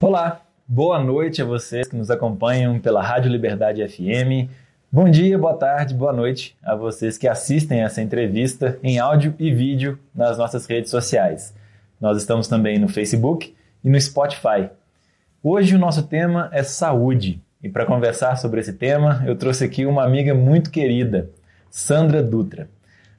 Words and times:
Olá, 0.00 0.42
boa 0.64 1.02
noite 1.02 1.42
a 1.42 1.44
vocês 1.44 1.88
que 1.88 1.96
nos 1.96 2.08
acompanham 2.08 2.78
pela 2.78 3.02
Rádio 3.02 3.32
Liberdade 3.32 3.84
FM. 3.84 4.48
Bom 4.92 5.10
dia, 5.10 5.36
boa 5.36 5.54
tarde, 5.54 5.92
boa 5.92 6.12
noite 6.12 6.56
a 6.62 6.76
vocês 6.76 7.18
que 7.18 7.26
assistem 7.26 7.80
essa 7.82 8.00
entrevista 8.00 8.78
em 8.80 9.00
áudio 9.00 9.34
e 9.40 9.52
vídeo 9.52 9.98
nas 10.14 10.38
nossas 10.38 10.66
redes 10.66 10.92
sociais. 10.92 11.52
Nós 12.00 12.16
estamos 12.16 12.46
também 12.46 12.78
no 12.78 12.88
Facebook 12.88 13.52
e 13.82 13.90
no 13.90 14.00
Spotify. 14.00 14.70
Hoje 15.42 15.74
o 15.74 15.80
nosso 15.80 16.04
tema 16.04 16.48
é 16.52 16.62
saúde 16.62 17.42
e 17.60 17.68
para 17.68 17.84
conversar 17.84 18.36
sobre 18.36 18.60
esse 18.60 18.74
tema 18.74 19.24
eu 19.26 19.34
trouxe 19.34 19.64
aqui 19.64 19.84
uma 19.84 20.04
amiga 20.04 20.32
muito 20.32 20.70
querida, 20.70 21.28
Sandra 21.72 22.22
Dutra. 22.22 22.68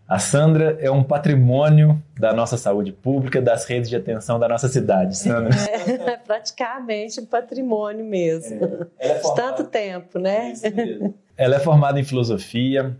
A 0.10 0.18
Sandra 0.18 0.76
é 0.82 0.90
um 0.90 1.04
patrimônio 1.04 2.02
da 2.20 2.34
nossa 2.34 2.58
saúde 2.58 2.92
pública, 2.92 3.40
das 3.40 3.66
redes 3.66 3.88
de 3.88 3.96
atenção 3.96 4.40
da 4.40 4.50
nossa 4.50 4.68
cidade, 4.68 5.16
Sandra. 5.16 5.52
É, 5.70 6.18
praticamente 6.18 7.20
um 7.20 7.26
patrimônio 7.28 8.04
mesmo. 8.04 8.90
É. 8.98 9.10
É 9.10 9.22
Tanto 9.36 9.66
tempo, 9.66 10.18
né? 10.18 10.54
É 10.64 11.12
ela 11.46 11.58
é 11.58 11.60
formada 11.60 12.00
em 12.00 12.04
filosofia. 12.04 12.98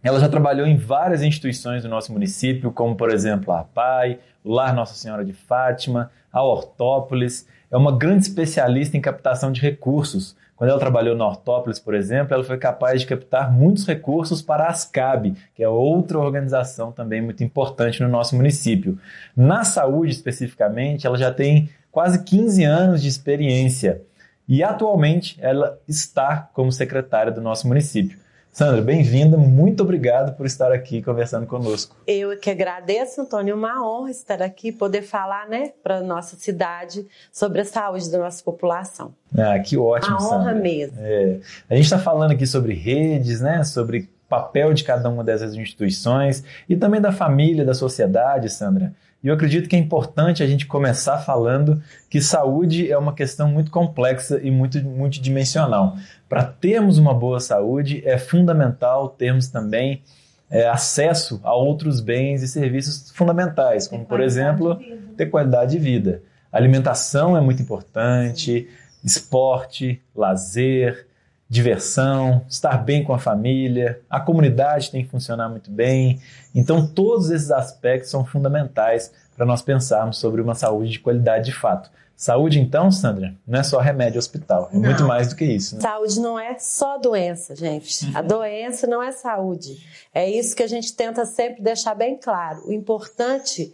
Ela 0.00 0.20
já 0.20 0.28
trabalhou 0.28 0.64
em 0.64 0.76
várias 0.76 1.22
instituições 1.22 1.82
do 1.82 1.88
nosso 1.88 2.12
município, 2.12 2.70
como, 2.70 2.94
por 2.94 3.10
exemplo, 3.10 3.52
a 3.52 3.60
APAI, 3.60 4.20
o 4.44 4.52
Lar 4.52 4.72
Nossa 4.72 4.94
Senhora 4.94 5.24
de 5.24 5.32
Fátima, 5.32 6.12
a 6.32 6.40
Hortópolis. 6.40 7.48
É 7.68 7.76
uma 7.76 7.98
grande 7.98 8.26
especialista 8.26 8.96
em 8.96 9.00
captação 9.00 9.50
de 9.50 9.60
recursos, 9.60 10.36
quando 10.56 10.70
ela 10.70 10.78
trabalhou 10.78 11.16
na 11.16 11.26
Hortópolis, 11.26 11.78
por 11.78 11.94
exemplo, 11.94 12.32
ela 12.32 12.44
foi 12.44 12.56
capaz 12.56 13.00
de 13.00 13.06
captar 13.06 13.52
muitos 13.52 13.86
recursos 13.86 14.40
para 14.40 14.64
a 14.64 14.70
ASCAB, 14.70 15.34
que 15.54 15.62
é 15.62 15.68
outra 15.68 16.18
organização 16.18 16.92
também 16.92 17.20
muito 17.20 17.42
importante 17.42 18.02
no 18.02 18.08
nosso 18.08 18.36
município. 18.36 18.98
Na 19.36 19.64
saúde, 19.64 20.12
especificamente, 20.12 21.06
ela 21.06 21.18
já 21.18 21.32
tem 21.32 21.68
quase 21.90 22.22
15 22.22 22.64
anos 22.64 23.02
de 23.02 23.08
experiência 23.08 24.02
e 24.46 24.62
atualmente 24.62 25.36
ela 25.40 25.78
está 25.88 26.48
como 26.52 26.70
secretária 26.70 27.32
do 27.32 27.40
nosso 27.40 27.66
município. 27.66 28.18
Sandra, 28.54 28.80
bem-vinda, 28.80 29.36
muito 29.36 29.82
obrigado 29.82 30.36
por 30.36 30.46
estar 30.46 30.70
aqui 30.70 31.02
conversando 31.02 31.44
conosco. 31.44 31.96
Eu 32.06 32.38
que 32.38 32.48
agradeço, 32.48 33.20
Antônio, 33.20 33.50
é 33.50 33.54
uma 33.56 33.84
honra 33.84 34.12
estar 34.12 34.40
aqui, 34.40 34.70
poder 34.70 35.02
falar 35.02 35.48
né, 35.48 35.72
para 35.82 35.96
a 35.96 36.00
nossa 36.00 36.36
cidade 36.36 37.04
sobre 37.32 37.62
a 37.62 37.64
saúde 37.64 38.08
da 38.12 38.18
nossa 38.18 38.44
população. 38.44 39.12
Ah, 39.36 39.58
que 39.58 39.76
ótimo, 39.76 40.18
Uma 40.18 40.28
honra 40.28 40.44
Sandra. 40.44 40.54
mesmo. 40.54 40.96
É. 41.00 41.38
A 41.68 41.74
gente 41.74 41.86
está 41.86 41.98
falando 41.98 42.30
aqui 42.30 42.46
sobre 42.46 42.74
redes, 42.74 43.40
né, 43.40 43.64
sobre 43.64 44.08
papel 44.28 44.72
de 44.72 44.84
cada 44.84 45.08
uma 45.10 45.24
dessas 45.24 45.56
instituições 45.56 46.44
e 46.68 46.76
também 46.76 47.00
da 47.00 47.10
família, 47.10 47.64
da 47.64 47.74
sociedade, 47.74 48.48
Sandra. 48.50 48.94
E 49.24 49.28
eu 49.28 49.34
acredito 49.34 49.70
que 49.70 49.74
é 49.74 49.78
importante 49.78 50.42
a 50.42 50.46
gente 50.46 50.66
começar 50.66 51.16
falando 51.16 51.82
que 52.10 52.20
saúde 52.20 52.92
é 52.92 52.98
uma 52.98 53.14
questão 53.14 53.48
muito 53.48 53.70
complexa 53.70 54.38
e 54.42 54.50
muito 54.50 54.78
multidimensional. 54.84 55.96
Para 56.28 56.44
termos 56.44 56.98
uma 56.98 57.14
boa 57.14 57.40
saúde, 57.40 58.02
é 58.04 58.18
fundamental 58.18 59.08
termos 59.08 59.48
também 59.48 60.02
é, 60.50 60.68
acesso 60.68 61.40
a 61.42 61.54
outros 61.54 62.02
bens 62.02 62.42
e 62.42 62.48
serviços 62.48 63.10
fundamentais, 63.12 63.88
como, 63.88 64.04
por 64.04 64.20
exemplo, 64.20 64.78
ter 65.16 65.30
qualidade 65.30 65.72
de 65.72 65.78
vida. 65.78 66.22
Alimentação 66.52 67.34
é 67.34 67.40
muito 67.40 67.62
importante, 67.62 68.68
esporte, 69.02 70.02
lazer, 70.14 71.06
diversão, 71.54 72.44
estar 72.48 72.76
bem 72.78 73.04
com 73.04 73.14
a 73.14 73.18
família, 73.18 74.00
a 74.10 74.18
comunidade 74.18 74.90
tem 74.90 75.04
que 75.04 75.10
funcionar 75.10 75.48
muito 75.48 75.70
bem. 75.70 76.20
Então, 76.52 76.84
todos 76.84 77.30
esses 77.30 77.52
aspectos 77.52 78.10
são 78.10 78.24
fundamentais 78.24 79.12
para 79.36 79.46
nós 79.46 79.62
pensarmos 79.62 80.18
sobre 80.18 80.42
uma 80.42 80.56
saúde 80.56 80.90
de 80.90 80.98
qualidade 80.98 81.44
de 81.46 81.52
fato. 81.52 81.88
Saúde, 82.16 82.58
então, 82.58 82.90
Sandra, 82.90 83.34
não 83.46 83.58
é 83.58 83.62
só 83.62 83.78
remédio 83.78 84.18
hospital, 84.18 84.68
é 84.72 84.74
não. 84.76 84.82
muito 84.82 85.04
mais 85.04 85.28
do 85.28 85.36
que 85.36 85.44
isso. 85.44 85.76
Né? 85.76 85.80
Saúde 85.80 86.20
não 86.20 86.38
é 86.38 86.58
só 86.58 86.98
doença, 86.98 87.54
gente. 87.54 88.10
A 88.16 88.22
doença 88.22 88.86
não 88.86 89.02
é 89.02 89.12
saúde. 89.12 89.76
É 90.12 90.28
isso 90.28 90.54
que 90.56 90.62
a 90.62 90.68
gente 90.68 90.92
tenta 90.94 91.24
sempre 91.24 91.62
deixar 91.62 91.94
bem 91.94 92.16
claro. 92.16 92.62
O 92.66 92.72
importante 92.72 93.72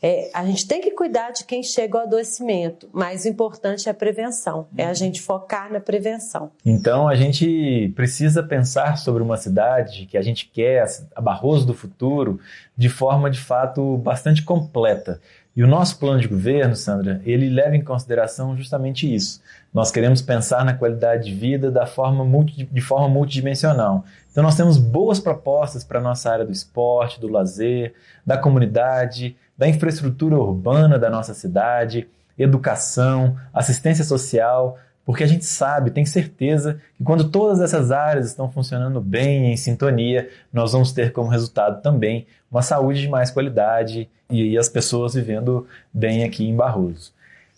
é, 0.00 0.30
a 0.32 0.44
gente 0.44 0.66
tem 0.66 0.80
que 0.80 0.92
cuidar 0.92 1.32
de 1.32 1.44
quem 1.44 1.62
chega 1.62 1.98
ao 1.98 2.04
adoecimento, 2.04 2.88
mas 2.92 3.24
o 3.24 3.28
importante 3.28 3.88
é 3.88 3.90
a 3.90 3.94
prevenção, 3.94 4.68
é 4.76 4.84
a 4.84 4.94
gente 4.94 5.20
focar 5.20 5.72
na 5.72 5.80
prevenção. 5.80 6.52
Então 6.64 7.08
a 7.08 7.16
gente 7.16 7.92
precisa 7.96 8.42
pensar 8.42 8.96
sobre 8.96 9.22
uma 9.22 9.36
cidade 9.36 10.06
que 10.06 10.16
a 10.16 10.22
gente 10.22 10.48
quer, 10.52 10.84
a 11.14 11.20
Barroso 11.20 11.66
do 11.66 11.74
futuro, 11.74 12.38
de 12.76 12.88
forma 12.88 13.28
de 13.28 13.40
fato 13.40 13.96
bastante 13.98 14.42
completa. 14.42 15.20
E 15.58 15.64
o 15.64 15.66
nosso 15.66 15.98
plano 15.98 16.20
de 16.20 16.28
governo, 16.28 16.76
Sandra, 16.76 17.20
ele 17.24 17.50
leva 17.50 17.74
em 17.74 17.82
consideração 17.82 18.56
justamente 18.56 19.12
isso. 19.12 19.40
Nós 19.74 19.90
queremos 19.90 20.22
pensar 20.22 20.64
na 20.64 20.72
qualidade 20.72 21.24
de 21.24 21.34
vida 21.34 21.68
da 21.68 21.84
forma 21.84 22.24
multi, 22.24 22.64
de 22.70 22.80
forma 22.80 23.08
multidimensional. 23.08 24.04
Então 24.38 24.44
nós 24.44 24.54
temos 24.54 24.78
boas 24.78 25.18
propostas 25.18 25.82
para 25.82 25.98
a 25.98 26.00
nossa 26.00 26.30
área 26.30 26.44
do 26.44 26.52
esporte, 26.52 27.18
do 27.18 27.26
lazer, 27.26 27.92
da 28.24 28.38
comunidade, 28.38 29.36
da 29.58 29.66
infraestrutura 29.66 30.36
urbana 30.36 30.96
da 30.96 31.10
nossa 31.10 31.34
cidade, 31.34 32.06
educação, 32.38 33.36
assistência 33.52 34.04
social, 34.04 34.78
porque 35.04 35.24
a 35.24 35.26
gente 35.26 35.44
sabe, 35.44 35.90
tem 35.90 36.06
certeza 36.06 36.80
que 36.96 37.02
quando 37.02 37.30
todas 37.30 37.60
essas 37.60 37.90
áreas 37.90 38.26
estão 38.26 38.48
funcionando 38.48 39.00
bem, 39.00 39.52
em 39.52 39.56
sintonia, 39.56 40.30
nós 40.52 40.70
vamos 40.70 40.92
ter 40.92 41.10
como 41.10 41.28
resultado 41.28 41.82
também 41.82 42.24
uma 42.48 42.62
saúde 42.62 43.00
de 43.00 43.08
mais 43.08 43.32
qualidade 43.32 44.08
e, 44.30 44.56
as 44.56 44.68
pessoas 44.68 45.14
vivendo 45.14 45.66
bem 45.92 46.22
aqui 46.22 46.48
em 46.48 46.54
Barroso. 46.54 47.12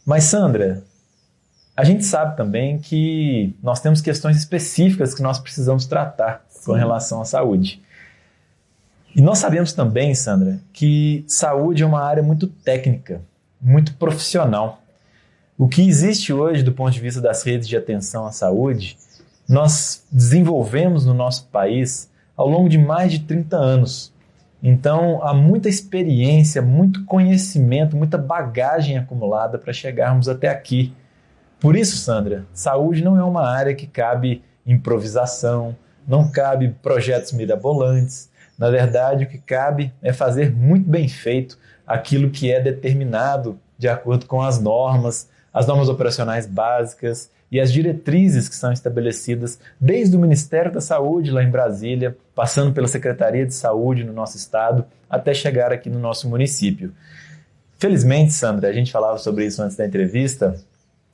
Mas 0.06 0.24
Sandra, 0.24 0.82
a 1.76 1.84
gente 1.84 2.04
sabe 2.04 2.36
também 2.36 2.78
que 2.78 3.54
nós 3.62 3.80
temos 3.80 4.00
questões 4.00 4.36
específicas 4.36 5.14
que 5.14 5.22
nós 5.22 5.38
precisamos 5.38 5.86
tratar 5.86 6.44
Sim. 6.48 6.66
com 6.66 6.72
relação 6.72 7.20
à 7.20 7.24
saúde. 7.24 7.82
E 9.14 9.20
nós 9.20 9.38
sabemos 9.38 9.72
também, 9.72 10.14
Sandra, 10.14 10.60
que 10.72 11.24
saúde 11.26 11.82
é 11.82 11.86
uma 11.86 12.02
área 12.02 12.22
muito 12.22 12.46
técnica, 12.46 13.22
muito 13.60 13.94
profissional. 13.94 14.82
O 15.58 15.68
que 15.68 15.86
existe 15.86 16.32
hoje 16.32 16.62
do 16.62 16.72
ponto 16.72 16.92
de 16.92 17.00
vista 17.00 17.20
das 17.20 17.42
redes 17.42 17.66
de 17.66 17.76
atenção 17.76 18.26
à 18.26 18.32
saúde, 18.32 18.96
nós 19.48 20.04
desenvolvemos 20.10 21.04
no 21.04 21.12
nosso 21.12 21.48
país 21.48 22.08
ao 22.36 22.48
longo 22.48 22.68
de 22.68 22.78
mais 22.78 23.12
de 23.12 23.18
30 23.20 23.56
anos. 23.56 24.12
Então, 24.62 25.22
há 25.22 25.34
muita 25.34 25.68
experiência, 25.68 26.62
muito 26.62 27.04
conhecimento, 27.04 27.96
muita 27.96 28.16
bagagem 28.16 28.96
acumulada 28.96 29.58
para 29.58 29.72
chegarmos 29.72 30.28
até 30.28 30.48
aqui. 30.48 30.92
Por 31.60 31.76
isso, 31.76 31.98
Sandra, 31.98 32.46
saúde 32.52 33.04
não 33.04 33.18
é 33.18 33.22
uma 33.22 33.46
área 33.46 33.74
que 33.74 33.86
cabe 33.86 34.42
improvisação, 34.66 35.76
não 36.08 36.30
cabe 36.30 36.74
projetos 36.82 37.32
mirabolantes, 37.32 38.30
na 38.60 38.68
verdade, 38.68 39.24
o 39.24 39.26
que 39.26 39.38
cabe 39.38 39.90
é 40.02 40.12
fazer 40.12 40.54
muito 40.54 40.86
bem 40.86 41.08
feito 41.08 41.58
aquilo 41.86 42.28
que 42.28 42.52
é 42.52 42.60
determinado 42.60 43.58
de 43.78 43.88
acordo 43.88 44.26
com 44.26 44.42
as 44.42 44.60
normas, 44.60 45.30
as 45.50 45.66
normas 45.66 45.88
operacionais 45.88 46.46
básicas 46.46 47.30
e 47.50 47.58
as 47.58 47.72
diretrizes 47.72 48.50
que 48.50 48.54
são 48.54 48.70
estabelecidas 48.70 49.58
desde 49.80 50.14
o 50.14 50.20
Ministério 50.20 50.70
da 50.70 50.80
Saúde 50.82 51.30
lá 51.30 51.42
em 51.42 51.50
Brasília, 51.50 52.14
passando 52.34 52.74
pela 52.74 52.86
Secretaria 52.86 53.46
de 53.46 53.54
Saúde 53.54 54.04
no 54.04 54.12
nosso 54.12 54.36
estado, 54.36 54.84
até 55.08 55.32
chegar 55.32 55.72
aqui 55.72 55.88
no 55.88 55.98
nosso 55.98 56.28
município. 56.28 56.92
Felizmente, 57.78 58.34
Sandra, 58.34 58.68
a 58.68 58.72
gente 58.74 58.92
falava 58.92 59.16
sobre 59.16 59.46
isso 59.46 59.62
antes 59.62 59.74
da 59.74 59.86
entrevista, 59.86 60.54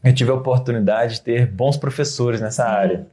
eu 0.03 0.15
tive 0.15 0.31
a 0.31 0.35
oportunidade 0.35 1.15
de 1.15 1.23
ter 1.23 1.47
bons 1.47 1.77
professores 1.77 2.41
nessa 2.41 2.65
área. 2.65 3.07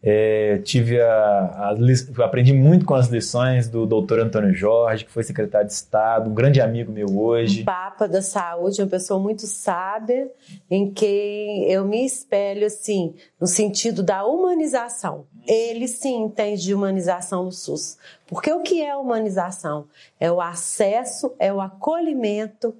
É, 0.00 0.58
tive 0.58 1.00
a, 1.00 1.74
a, 2.20 2.24
aprendi 2.24 2.52
muito 2.52 2.86
com 2.86 2.94
as 2.94 3.08
lições 3.08 3.68
do 3.68 3.84
doutor 3.84 4.20
Antônio 4.20 4.54
Jorge, 4.54 5.04
que 5.04 5.10
foi 5.10 5.24
secretário 5.24 5.66
de 5.66 5.72
Estado, 5.72 6.30
um 6.30 6.34
grande 6.34 6.60
amigo 6.60 6.92
meu 6.92 7.18
hoje. 7.18 7.64
Papa 7.64 8.06
da 8.06 8.22
saúde, 8.22 8.80
uma 8.80 8.88
pessoa 8.88 9.18
muito 9.18 9.44
sábia, 9.46 10.30
em 10.70 10.88
quem 10.92 11.64
eu 11.64 11.84
me 11.84 12.06
espelho, 12.06 12.64
assim, 12.64 13.12
no 13.40 13.46
sentido 13.48 14.00
da 14.00 14.24
humanização. 14.24 15.26
Ele 15.44 15.88
sim 15.88 16.22
entende 16.22 16.62
de 16.62 16.74
humanização 16.74 17.44
no 17.44 17.52
SUS. 17.52 17.98
Porque 18.28 18.52
o 18.52 18.62
que 18.62 18.80
é 18.80 18.94
humanização? 18.94 19.86
É 20.20 20.30
o 20.30 20.40
acesso, 20.40 21.34
é 21.40 21.52
o 21.52 21.60
acolhimento 21.60 22.72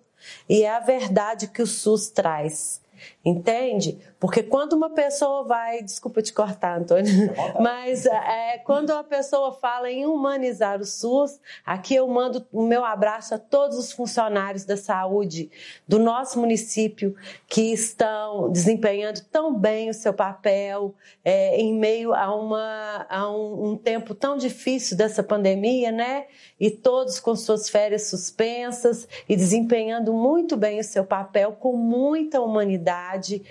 e 0.48 0.62
é 0.62 0.70
a 0.70 0.80
verdade 0.80 1.48
que 1.48 1.62
o 1.62 1.66
SUS 1.66 2.10
traz. 2.10 2.80
Entende? 3.24 3.98
Porque 4.20 4.42
quando 4.42 4.72
uma 4.72 4.90
pessoa 4.90 5.44
vai, 5.44 5.82
desculpa 5.82 6.22
te 6.22 6.32
cortar, 6.32 6.80
Antônio, 6.80 7.12
mas 7.60 8.06
é, 8.06 8.58
quando 8.58 8.90
uma 8.90 9.04
pessoa 9.04 9.52
fala 9.52 9.90
em 9.90 10.06
humanizar 10.06 10.80
o 10.80 10.84
SUS, 10.84 11.38
aqui 11.64 11.94
eu 11.94 12.08
mando 12.08 12.46
o 12.52 12.62
meu 12.62 12.84
abraço 12.84 13.34
a 13.34 13.38
todos 13.38 13.78
os 13.78 13.92
funcionários 13.92 14.64
da 14.64 14.76
saúde 14.76 15.50
do 15.86 15.98
nosso 15.98 16.40
município 16.40 17.14
que 17.46 17.72
estão 17.72 18.50
desempenhando 18.50 19.20
tão 19.30 19.54
bem 19.54 19.90
o 19.90 19.94
seu 19.94 20.12
papel 20.12 20.94
é, 21.24 21.56
em 21.60 21.74
meio 21.74 22.12
a, 22.14 22.34
uma, 22.34 23.06
a 23.08 23.30
um, 23.30 23.70
um 23.70 23.76
tempo 23.76 24.14
tão 24.14 24.36
difícil 24.36 24.96
dessa 24.96 25.22
pandemia, 25.22 25.92
né? 25.92 26.26
E 26.58 26.70
todos 26.70 27.20
com 27.20 27.36
suas 27.36 27.68
férias 27.68 28.08
suspensas 28.08 29.06
e 29.28 29.36
desempenhando 29.36 30.12
muito 30.12 30.56
bem 30.56 30.80
o 30.80 30.84
seu 30.84 31.04
papel 31.04 31.52
com 31.52 31.76
muita 31.76 32.40
humanidade 32.40 32.78
realidade. 32.78 33.42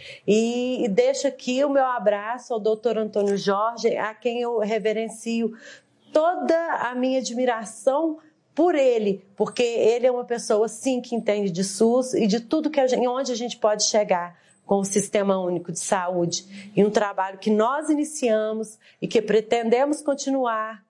E, 0.57 0.87
deixo 0.87 1.27
aqui 1.27 1.63
o 1.63 1.69
meu 1.69 1.85
abraço 1.85 2.53
ao 2.53 2.59
doutor 2.59 2.97
Antônio 2.97 3.37
Jorge, 3.37 3.95
a 3.95 4.13
quem 4.13 4.41
eu 4.41 4.57
reverencio 4.59 5.53
toda 6.11 6.55
a 6.75 6.95
minha 6.95 7.19
admiração 7.19 8.17
por 8.55 8.73
ele, 8.73 9.23
porque 9.35 9.61
ele 9.61 10.07
é 10.07 10.11
uma 10.11 10.25
pessoa 10.25 10.67
sim 10.67 10.99
que 10.99 11.15
entende 11.15 11.51
de 11.51 11.63
SUS 11.63 12.15
e 12.15 12.25
de 12.25 12.39
tudo 12.39 12.71
que 12.71 12.79
a 12.79 12.87
gente, 12.87 13.07
onde 13.07 13.31
a 13.31 13.35
gente 13.35 13.57
pode 13.57 13.83
chegar 13.83 14.35
com 14.65 14.79
o 14.79 14.83
Sistema 14.83 15.39
Único 15.39 15.71
de 15.71 15.79
Saúde. 15.79 16.71
E 16.75 16.83
um 16.83 16.89
trabalho 16.89 17.37
que 17.37 17.51
nós 17.51 17.89
iniciamos 17.89 18.79
e 19.01 19.07
que 19.07 19.21
pretendemos 19.21 20.01
continuar 20.01 20.83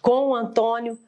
com 0.00 0.28
o 0.28 0.34
Antônio, 0.34 0.98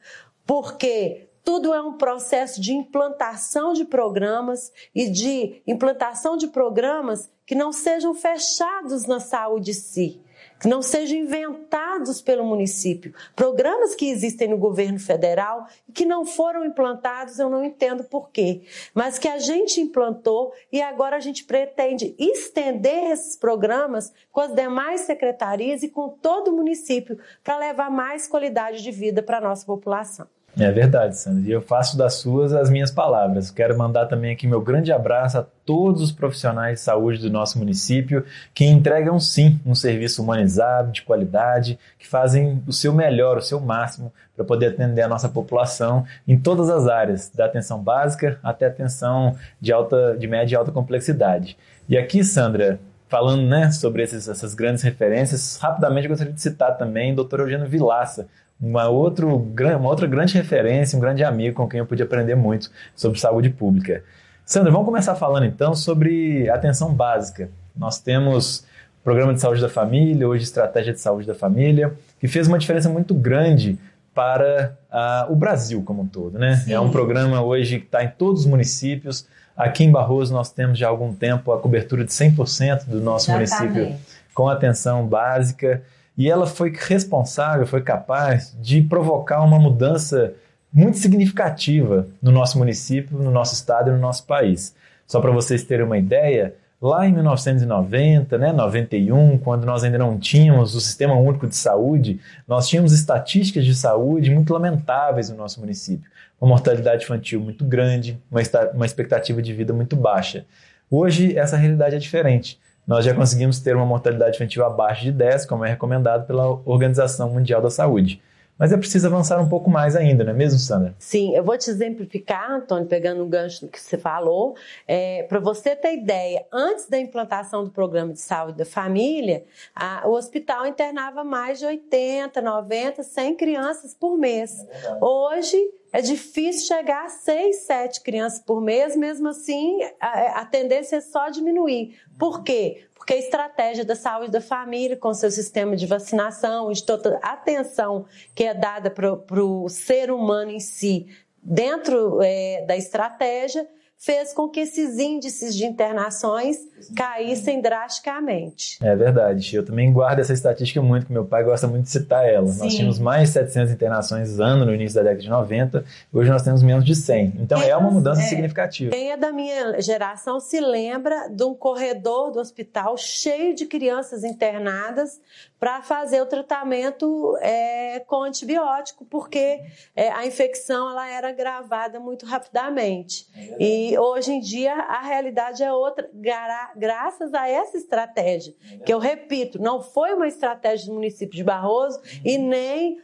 porque 0.45 1.28
tudo 1.49 1.73
é 1.73 1.81
um 1.81 1.93
processo 1.93 2.61
de 2.61 2.73
implantação 2.73 3.73
de 3.73 3.83
programas 3.83 4.71
e 4.93 5.09
de 5.09 5.63
implantação 5.65 6.37
de 6.37 6.45
programas 6.49 7.27
que 7.43 7.55
não 7.55 7.71
sejam 7.71 8.13
fechados 8.13 9.07
na 9.07 9.19
saúde 9.19 9.71
em 9.71 9.73
si, 9.73 10.21
que 10.61 10.67
não 10.67 10.83
sejam 10.83 11.17
inventados 11.17 12.21
pelo 12.21 12.45
município. 12.45 13.15
Programas 13.35 13.95
que 13.95 14.11
existem 14.11 14.47
no 14.47 14.59
governo 14.59 14.99
federal 14.99 15.65
e 15.87 15.91
que 15.91 16.05
não 16.05 16.23
foram 16.23 16.63
implantados, 16.63 17.39
eu 17.39 17.49
não 17.49 17.65
entendo 17.65 18.03
por 18.03 18.29
quê, 18.29 18.61
mas 18.93 19.17
que 19.17 19.27
a 19.27 19.39
gente 19.39 19.81
implantou 19.81 20.53
e 20.71 20.79
agora 20.79 21.17
a 21.17 21.19
gente 21.19 21.45
pretende 21.45 22.13
estender 22.19 23.05
esses 23.05 23.35
programas 23.35 24.13
com 24.31 24.41
as 24.41 24.53
demais 24.53 25.01
secretarias 25.01 25.81
e 25.81 25.89
com 25.89 26.09
todo 26.09 26.49
o 26.49 26.55
município 26.55 27.17
para 27.43 27.57
levar 27.57 27.89
mais 27.89 28.27
qualidade 28.27 28.83
de 28.83 28.91
vida 28.91 29.23
para 29.23 29.39
a 29.39 29.41
nossa 29.41 29.65
população. 29.65 30.27
É 30.59 30.71
verdade, 30.71 31.17
Sandra. 31.17 31.47
E 31.47 31.51
eu 31.51 31.61
faço 31.61 31.97
das 31.97 32.15
suas 32.15 32.53
as 32.53 32.69
minhas 32.69 32.91
palavras. 32.91 33.49
Quero 33.49 33.77
mandar 33.77 34.07
também 34.07 34.33
aqui 34.33 34.45
meu 34.45 34.59
grande 34.59 34.91
abraço 34.91 35.37
a 35.37 35.45
todos 35.65 36.01
os 36.01 36.11
profissionais 36.11 36.79
de 36.79 36.85
saúde 36.85 37.19
do 37.19 37.29
nosso 37.29 37.57
município 37.57 38.25
que 38.53 38.65
entregam 38.65 39.19
sim 39.19 39.59
um 39.65 39.73
serviço 39.73 40.21
humanizado, 40.21 40.91
de 40.91 41.01
qualidade, 41.03 41.79
que 41.97 42.05
fazem 42.05 42.61
o 42.67 42.73
seu 42.73 42.93
melhor, 42.93 43.37
o 43.37 43.41
seu 43.41 43.59
máximo 43.61 44.11
para 44.35 44.43
poder 44.43 44.67
atender 44.67 45.01
a 45.01 45.07
nossa 45.07 45.29
população 45.29 46.05
em 46.27 46.37
todas 46.37 46.69
as 46.69 46.87
áreas, 46.87 47.29
da 47.29 47.45
atenção 47.45 47.81
básica 47.81 48.37
até 48.43 48.65
atenção 48.65 49.35
de 49.61 49.71
alta, 49.71 50.17
de 50.17 50.27
média 50.27 50.55
e 50.55 50.57
alta 50.57 50.71
complexidade. 50.71 51.57
E 51.87 51.97
aqui, 51.97 52.23
Sandra, 52.23 52.79
falando 53.07 53.43
né, 53.43 53.71
sobre 53.71 54.03
esses, 54.03 54.27
essas 54.27 54.53
grandes 54.53 54.83
referências, 54.83 55.57
rapidamente 55.57 56.05
eu 56.05 56.09
gostaria 56.09 56.33
de 56.33 56.41
citar 56.41 56.77
também 56.77 57.13
o 57.13 57.23
Dr. 57.23 57.41
Eugênio 57.41 57.67
Vilaça, 57.67 58.27
uma, 58.61 58.87
outro, 58.89 59.35
uma 59.35 59.89
outra 59.89 60.05
grande 60.05 60.33
referência, 60.33 60.97
um 60.97 60.99
grande 60.99 61.23
amigo 61.23 61.55
com 61.55 61.67
quem 61.67 61.79
eu 61.79 61.85
pude 61.85 62.03
aprender 62.03 62.35
muito 62.35 62.69
sobre 62.95 63.19
saúde 63.19 63.49
pública. 63.49 64.03
Sandra, 64.45 64.71
vamos 64.71 64.85
começar 64.85 65.15
falando 65.15 65.45
então 65.45 65.73
sobre 65.73 66.49
atenção 66.49 66.93
básica. 66.93 67.49
Nós 67.75 67.99
temos 67.99 68.65
o 68.99 69.03
Programa 69.03 69.33
de 69.33 69.39
Saúde 69.39 69.61
da 69.61 69.69
Família, 69.69 70.27
hoje 70.27 70.43
Estratégia 70.43 70.91
de 70.91 70.99
Saúde 70.99 71.25
da 71.25 71.35
Família, 71.35 71.93
que 72.19 72.27
fez 72.27 72.47
uma 72.47 72.57
diferença 72.57 72.89
muito 72.89 73.13
grande 73.13 73.77
para 74.13 74.75
uh, 74.91 75.31
o 75.31 75.35
Brasil 75.35 75.81
como 75.83 76.01
um 76.01 76.07
todo. 76.07 76.37
Né? 76.37 76.57
Sim. 76.57 76.73
É 76.73 76.79
um 76.79 76.89
programa 76.89 77.41
hoje 77.41 77.79
que 77.79 77.85
está 77.85 78.03
em 78.03 78.09
todos 78.09 78.41
os 78.41 78.47
municípios. 78.47 79.25
Aqui 79.55 79.83
em 79.85 79.91
Barroso 79.91 80.33
nós 80.33 80.51
temos 80.51 80.77
já 80.77 80.87
há 80.87 80.89
algum 80.89 81.13
tempo 81.13 81.51
a 81.53 81.59
cobertura 81.59 82.03
de 82.03 82.11
100% 82.11 82.85
do 82.85 82.99
nosso 82.99 83.31
Exatamente. 83.31 83.77
município 83.77 83.99
com 84.33 84.49
atenção 84.49 85.05
básica. 85.07 85.81
E 86.19 86.29
ela 86.29 86.45
foi 86.45 86.73
responsável, 86.77 87.65
foi 87.65 87.81
capaz 87.81 88.53
de 88.59 88.81
provocar 88.81 89.41
uma 89.41 89.57
mudança 89.57 90.33
muito 90.71 90.97
significativa 90.97 92.07
no 92.21 92.29
nosso 92.29 92.57
município, 92.57 93.17
no 93.17 93.31
nosso 93.31 93.53
estado 93.53 93.89
e 93.89 93.93
no 93.93 93.99
nosso 93.99 94.25
país. 94.25 94.75
Só 95.07 95.21
para 95.21 95.31
vocês 95.31 95.63
terem 95.63 95.85
uma 95.85 95.97
ideia, 95.97 96.55
lá 96.81 97.07
em 97.07 97.13
1990, 97.13 98.37
né, 98.37 98.51
91, 98.51 99.37
quando 99.37 99.63
nós 99.63 99.81
ainda 99.85 99.97
não 99.97 100.19
tínhamos 100.19 100.75
o 100.75 100.81
Sistema 100.81 101.15
Único 101.15 101.47
de 101.47 101.55
Saúde, 101.55 102.19
nós 102.45 102.67
tínhamos 102.67 102.91
estatísticas 102.91 103.63
de 103.63 103.73
saúde 103.73 104.29
muito 104.29 104.51
lamentáveis 104.51 105.29
no 105.29 105.37
nosso 105.37 105.61
município. 105.61 106.11
Uma 106.41 106.49
mortalidade 106.49 107.05
infantil 107.05 107.39
muito 107.39 107.63
grande, 107.63 108.19
uma, 108.29 108.41
uma 108.73 108.85
expectativa 108.85 109.41
de 109.41 109.53
vida 109.53 109.71
muito 109.71 109.95
baixa. 109.95 110.45
Hoje, 110.91 111.37
essa 111.37 111.55
realidade 111.55 111.95
é 111.95 111.99
diferente 111.99 112.59
nós 112.89 113.05
já 113.05 113.13
conseguimos 113.13 113.59
ter 113.59 113.75
uma 113.75 113.85
mortalidade 113.85 114.35
infantil 114.35 114.65
abaixo 114.65 115.03
de 115.03 115.11
10, 115.11 115.45
como 115.45 115.63
é 115.63 115.69
recomendado 115.69 116.25
pela 116.25 116.59
Organização 116.65 117.29
Mundial 117.29 117.61
da 117.61 117.69
Saúde. 117.69 118.19
Mas 118.57 118.71
é 118.71 118.77
preciso 118.77 119.05
avançar 119.05 119.39
um 119.39 119.47
pouco 119.47 119.69
mais 119.69 119.95
ainda, 119.95 120.23
não 120.23 120.31
é 120.31 120.35
mesmo, 120.35 120.57
Sandra? 120.57 120.95
Sim, 120.97 121.35
eu 121.35 121.43
vou 121.43 121.55
te 121.55 121.69
exemplificar, 121.69 122.51
Antônio, 122.51 122.87
pegando 122.87 123.23
um 123.23 123.29
gancho 123.29 123.67
do 123.67 123.71
que 123.71 123.79
você 123.79 123.95
falou. 123.95 124.55
É, 124.87 125.21
Para 125.29 125.39
você 125.39 125.75
ter 125.75 125.93
ideia, 125.93 126.43
antes 126.51 126.89
da 126.89 126.97
implantação 126.97 127.63
do 127.63 127.69
programa 127.69 128.11
de 128.11 128.19
saúde 128.19 128.57
da 128.57 128.65
família, 128.65 129.43
a, 129.75 130.01
o 130.07 130.13
hospital 130.13 130.65
internava 130.65 131.23
mais 131.23 131.59
de 131.59 131.67
80, 131.67 132.41
90, 132.41 133.03
100 133.03 133.35
crianças 133.35 133.93
por 133.93 134.17
mês. 134.17 134.67
É 134.67 134.97
Hoje, 134.99 135.57
é 135.91 136.01
difícil 136.01 136.67
chegar 136.67 137.05
a 137.05 137.09
6, 137.09 137.63
7 137.63 138.01
crianças 138.01 138.39
por 138.39 138.61
mês, 138.61 138.95
mesmo 138.95 139.29
assim, 139.29 139.79
a, 139.99 140.41
a 140.41 140.45
tendência 140.45 140.97
é 140.97 141.01
só 141.01 141.29
diminuir. 141.29 141.99
Por 142.17 142.43
quê? 142.43 142.85
Porque 142.93 143.13
a 143.13 143.17
estratégia 143.17 143.83
da 143.83 143.95
saúde 143.95 144.31
da 144.31 144.41
família, 144.41 144.95
com 144.95 145.13
seu 145.13 145.31
sistema 145.31 145.75
de 145.75 145.87
vacinação, 145.87 146.71
de 146.71 146.83
toda 146.83 147.19
a 147.23 147.33
atenção 147.33 148.05
que 148.35 148.43
é 148.43 148.53
dada 148.53 148.91
para 148.91 149.43
o 149.43 149.67
ser 149.69 150.11
humano 150.11 150.51
em 150.51 150.59
si, 150.59 151.07
dentro 151.41 152.21
é, 152.21 152.63
da 152.67 152.77
estratégia, 152.77 153.67
fez 153.99 154.33
com 154.33 154.47
que 154.47 154.61
esses 154.61 154.97
índices 154.97 155.53
de 155.53 155.65
internações 155.65 156.57
caíssem 156.95 157.61
drasticamente. 157.61 158.79
É 158.81 158.95
verdade. 158.95 159.53
Eu 159.53 159.65
também 159.65 159.91
guardo 159.91 160.19
essa 160.19 160.31
estatística 160.31 160.81
muito, 160.81 161.05
que 161.05 161.11
meu 161.11 161.25
pai 161.25 161.43
gosta 161.43 161.67
muito 161.67 161.83
de 161.83 161.89
citar 161.89 162.25
ela. 162.25 162.47
Sim. 162.47 162.59
Nós 162.59 162.73
tínhamos 162.73 162.97
mais 162.97 163.27
de 163.27 163.33
700 163.33 163.73
internações 163.73 164.39
ano 164.39 164.65
no 164.65 164.73
início 164.73 164.95
da 164.95 165.03
década 165.03 165.21
de 165.21 165.29
90, 165.29 165.83
hoje 166.13 166.29
nós 166.29 166.41
temos 166.41 166.63
menos 166.63 166.85
de 166.85 166.95
100. 166.95 167.33
Então 167.41 167.59
quem 167.59 167.69
é 167.69 167.75
uma 167.75 167.91
mudança 167.91 168.21
é, 168.21 168.25
significativa. 168.25 168.91
Quem 168.91 169.11
é 169.11 169.17
da 169.17 169.33
minha 169.33 169.81
geração 169.81 170.39
se 170.39 170.61
lembra 170.61 171.27
de 171.27 171.43
um 171.43 171.53
corredor 171.53 172.31
do 172.31 172.39
hospital 172.39 172.97
cheio 172.97 173.53
de 173.53 173.65
crianças 173.65 174.23
internadas 174.23 175.19
para 175.59 175.81
fazer 175.81 176.21
o 176.21 176.25
tratamento 176.25 177.37
é, 177.41 177.99
com 178.07 178.23
antibiótico, 178.23 179.03
porque 179.03 179.59
é, 179.93 180.09
a 180.09 180.25
infecção 180.25 180.89
ela 180.89 181.09
era 181.09 181.29
agravada 181.29 181.99
muito 181.99 182.25
rapidamente. 182.25 183.27
É 183.35 183.88
e 183.89 183.97
hoje 183.97 184.31
em 184.33 184.39
dia 184.39 184.73
a 184.73 185.01
realidade 185.01 185.63
é 185.63 185.73
outra, 185.73 186.09
gra 186.13 186.71
graças 186.75 187.33
a 187.33 187.47
essa 187.47 187.77
estratégia, 187.77 188.53
é 188.71 188.77
que 188.77 188.93
eu 188.93 188.99
repito, 188.99 189.59
não 189.59 189.81
foi 189.81 190.13
uma 190.13 190.27
estratégia 190.27 190.87
do 190.87 190.93
município 190.93 191.35
de 191.35 191.43
Barroso 191.43 191.97
uhum. 191.99 192.21
e 192.23 192.37
nem 192.37 192.97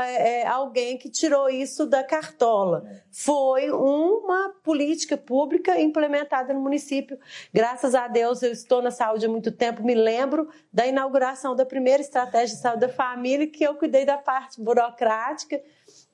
é, 0.00 0.40
é, 0.40 0.46
alguém 0.46 0.96
que 0.96 1.10
tirou 1.10 1.50
isso 1.50 1.84
da 1.84 2.02
cartola. 2.02 2.84
Foi 3.10 3.70
uma 3.70 4.54
política 4.62 5.16
pública 5.16 5.78
implementada 5.78 6.54
no 6.54 6.60
município. 6.60 7.18
Graças 7.52 7.94
a 7.94 8.08
Deus, 8.08 8.42
eu 8.42 8.50
estou 8.50 8.80
na 8.80 8.90
saúde 8.90 9.26
há 9.26 9.28
muito 9.28 9.52
tempo. 9.52 9.84
Me 9.84 9.94
lembro 9.94 10.48
da 10.72 10.86
inauguração 10.86 11.54
da 11.54 11.66
primeira 11.66 12.00
estratégia 12.00 12.56
de 12.56 12.62
saúde 12.62 12.80
da 12.80 12.88
família, 12.88 13.46
que 13.46 13.62
eu 13.62 13.74
cuidei 13.74 14.06
da 14.06 14.16
parte 14.16 14.58
burocrática 14.58 15.60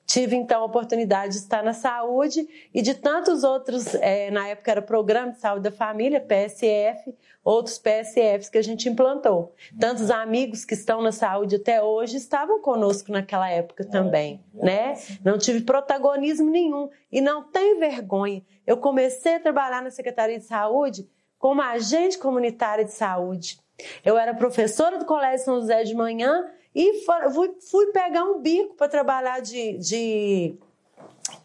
Tive 0.05 0.35
então 0.35 0.61
a 0.61 0.65
oportunidade 0.65 1.33
de 1.33 1.39
estar 1.39 1.63
na 1.63 1.73
saúde 1.73 2.47
e 2.73 2.81
de 2.81 2.93
tantos 2.93 3.43
outros, 3.43 3.95
é, 3.95 4.29
na 4.29 4.47
época 4.47 4.71
era 4.71 4.81
Programa 4.81 5.31
de 5.31 5.39
Saúde 5.39 5.63
da 5.63 5.71
Família, 5.71 6.21
PSF, 6.21 7.15
outros 7.43 7.79
PSFs 7.79 8.49
que 8.49 8.57
a 8.57 8.61
gente 8.61 8.87
implantou. 8.87 9.53
Tantos 9.79 10.11
amigos 10.11 10.63
que 10.63 10.75
estão 10.75 11.01
na 11.01 11.11
saúde 11.11 11.55
até 11.55 11.81
hoje 11.81 12.17
estavam 12.17 12.61
conosco 12.61 13.11
naquela 13.11 13.49
época 13.49 13.83
também, 13.83 14.43
né? 14.53 14.95
Não 15.23 15.37
tive 15.37 15.61
protagonismo 15.61 16.49
nenhum 16.49 16.89
e 17.11 17.19
não 17.19 17.43
tenho 17.43 17.79
vergonha. 17.79 18.43
Eu 18.65 18.77
comecei 18.77 19.35
a 19.35 19.39
trabalhar 19.39 19.81
na 19.81 19.89
Secretaria 19.89 20.37
de 20.37 20.45
Saúde 20.45 21.07
como 21.37 21.61
agente 21.61 22.17
comunitária 22.17 22.85
de 22.85 22.91
saúde. 22.93 23.59
Eu 24.03 24.17
era 24.17 24.33
professora 24.33 24.97
do 24.97 25.05
Colégio 25.05 25.45
São 25.45 25.59
José 25.59 25.83
de 25.83 25.93
manhã 25.93 26.49
e 26.75 27.05
fui, 27.33 27.55
fui 27.71 27.85
pegar 27.93 28.25
um 28.25 28.41
bico 28.41 28.75
para 28.75 28.89
trabalhar 28.89 29.39
de, 29.39 29.77
de, 29.77 30.57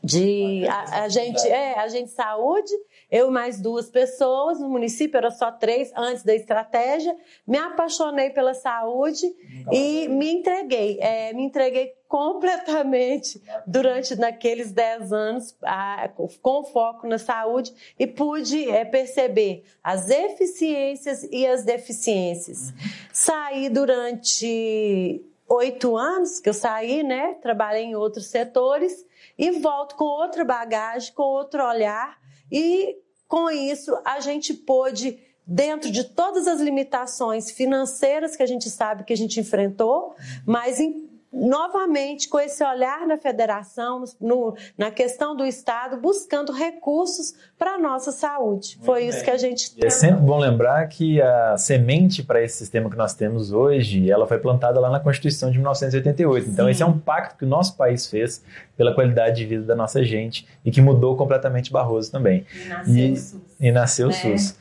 de 0.02 0.66
a, 0.68 1.04
a, 1.04 1.08
gente, 1.08 1.46
é, 1.46 1.78
a 1.78 1.87
gente 1.87 2.10
saúde, 2.10 2.72
eu 3.11 3.31
mais 3.31 3.61
duas 3.61 3.90
pessoas, 3.90 4.61
no 4.61 4.69
município 4.69 5.19
era 5.19 5.31
só 5.31 5.50
três 5.50 5.93
antes 5.97 6.23
da 6.23 6.35
estratégia, 6.35 7.17
me 7.47 7.59
apaixonei 7.59 8.31
pela 8.31 8.55
saúde 8.55 9.26
e 9.73 10.09
me 10.09 10.31
entreguei, 10.33 10.99
é, 11.00 11.33
me 11.33 11.43
entreguei 11.43 11.93
completamente 12.07 13.40
durante 13.67 14.17
naqueles 14.17 14.73
10 14.73 15.12
anos 15.12 15.57
a, 15.62 16.11
com 16.43 16.64
foco 16.64 17.07
na 17.07 17.19
saúde 17.19 17.73
e 17.99 18.07
pude 18.07 18.69
é, 18.69 18.85
perceber 18.85 19.62
as 19.83 20.11
eficiências 20.11 21.23
e 21.31 21.47
as 21.47 21.64
deficiências. 21.64 22.71
Uhum. 22.71 22.75
Saí 23.12 23.69
durante 23.69 25.25
oito 25.49 25.97
anos 25.97 26.40
que 26.40 26.49
eu 26.49 26.55
saí, 26.55 27.02
né? 27.02 27.35
Trabalhei 27.43 27.85
em 27.85 27.95
outros 27.95 28.26
setores 28.26 29.07
e 29.38 29.50
volto 29.52 29.97
com 29.97 30.05
outra 30.05 30.45
bagagem, 30.45 31.12
com 31.12 31.23
outro 31.23 31.64
olhar 31.64 32.19
e 32.50 32.97
com 33.28 33.50
isso 33.50 33.97
a 34.04 34.21
gente 34.21 34.54
pôde 34.54 35.19
dentro 35.47 35.90
de 35.90 36.04
todas 36.04 36.47
as 36.47 36.61
limitações 36.61 37.50
financeiras 37.50 38.37
que 38.37 38.42
a 38.42 38.47
gente 38.47 38.71
sabe 38.71 39.04
que 39.04 39.12
a 39.12 39.16
gente 39.16 39.40
enfrentou, 39.40 40.14
mas 40.47 40.78
em 40.78 41.10
novamente 41.32 42.28
com 42.28 42.40
esse 42.40 42.62
olhar 42.64 43.06
na 43.06 43.16
federação, 43.16 44.04
no, 44.20 44.56
na 44.76 44.90
questão 44.90 45.37
do 45.37 45.44
Estado, 45.44 45.96
buscando 45.96 46.52
recursos 46.52 47.34
para 47.56 47.75
a 47.75 47.78
nossa 47.78 48.10
saúde. 48.10 48.76
Muito 48.76 48.87
Foi 48.87 49.00
bem. 49.00 49.08
isso 49.08 49.25
que 49.25 49.30
a 49.30 49.37
gente. 49.37 49.72
E 49.76 49.87
é 49.87 49.90
sempre 49.90 50.22
bom 50.22 50.38
lembrar 50.38 50.87
que 50.88 51.22
a 51.22 51.56
semente 51.56 52.22
para 52.22 52.42
esse 52.42 52.58
sistema 52.58 52.90
que 52.90 52.96
nós 52.96 53.14
temos 53.14 53.52
hoje, 53.52 54.10
ela 54.10 54.26
foi 54.26 54.38
plantada 54.38 54.80
lá 54.80 54.90
na 54.90 54.99
Constituição 54.99 55.50
de 55.50 55.58
1988. 55.58 56.46
Sim. 56.46 56.52
Então 56.52 56.68
esse 56.68 56.82
é 56.82 56.87
um 56.87 56.99
pacto 56.99 57.37
que 57.37 57.44
o 57.44 57.49
nosso 57.49 57.76
país 57.76 58.06
fez 58.06 58.42
pela 58.76 58.92
qualidade 58.92 59.37
de 59.37 59.46
vida 59.46 59.64
da 59.64 59.76
nossa 59.76 60.02
gente 60.02 60.46
e 60.64 60.70
que 60.70 60.80
mudou 60.80 61.16
completamente 61.16 61.70
Barroso 61.70 62.10
também. 62.10 62.44
E 62.54 62.68
nasceu 62.68 62.96
e, 62.96 63.12
o 63.12 63.16
SUS. 63.16 63.40
E 63.60 63.72
nasceu 63.72 64.08
né? 64.08 64.12
o 64.12 64.16
SUS. 64.16 64.58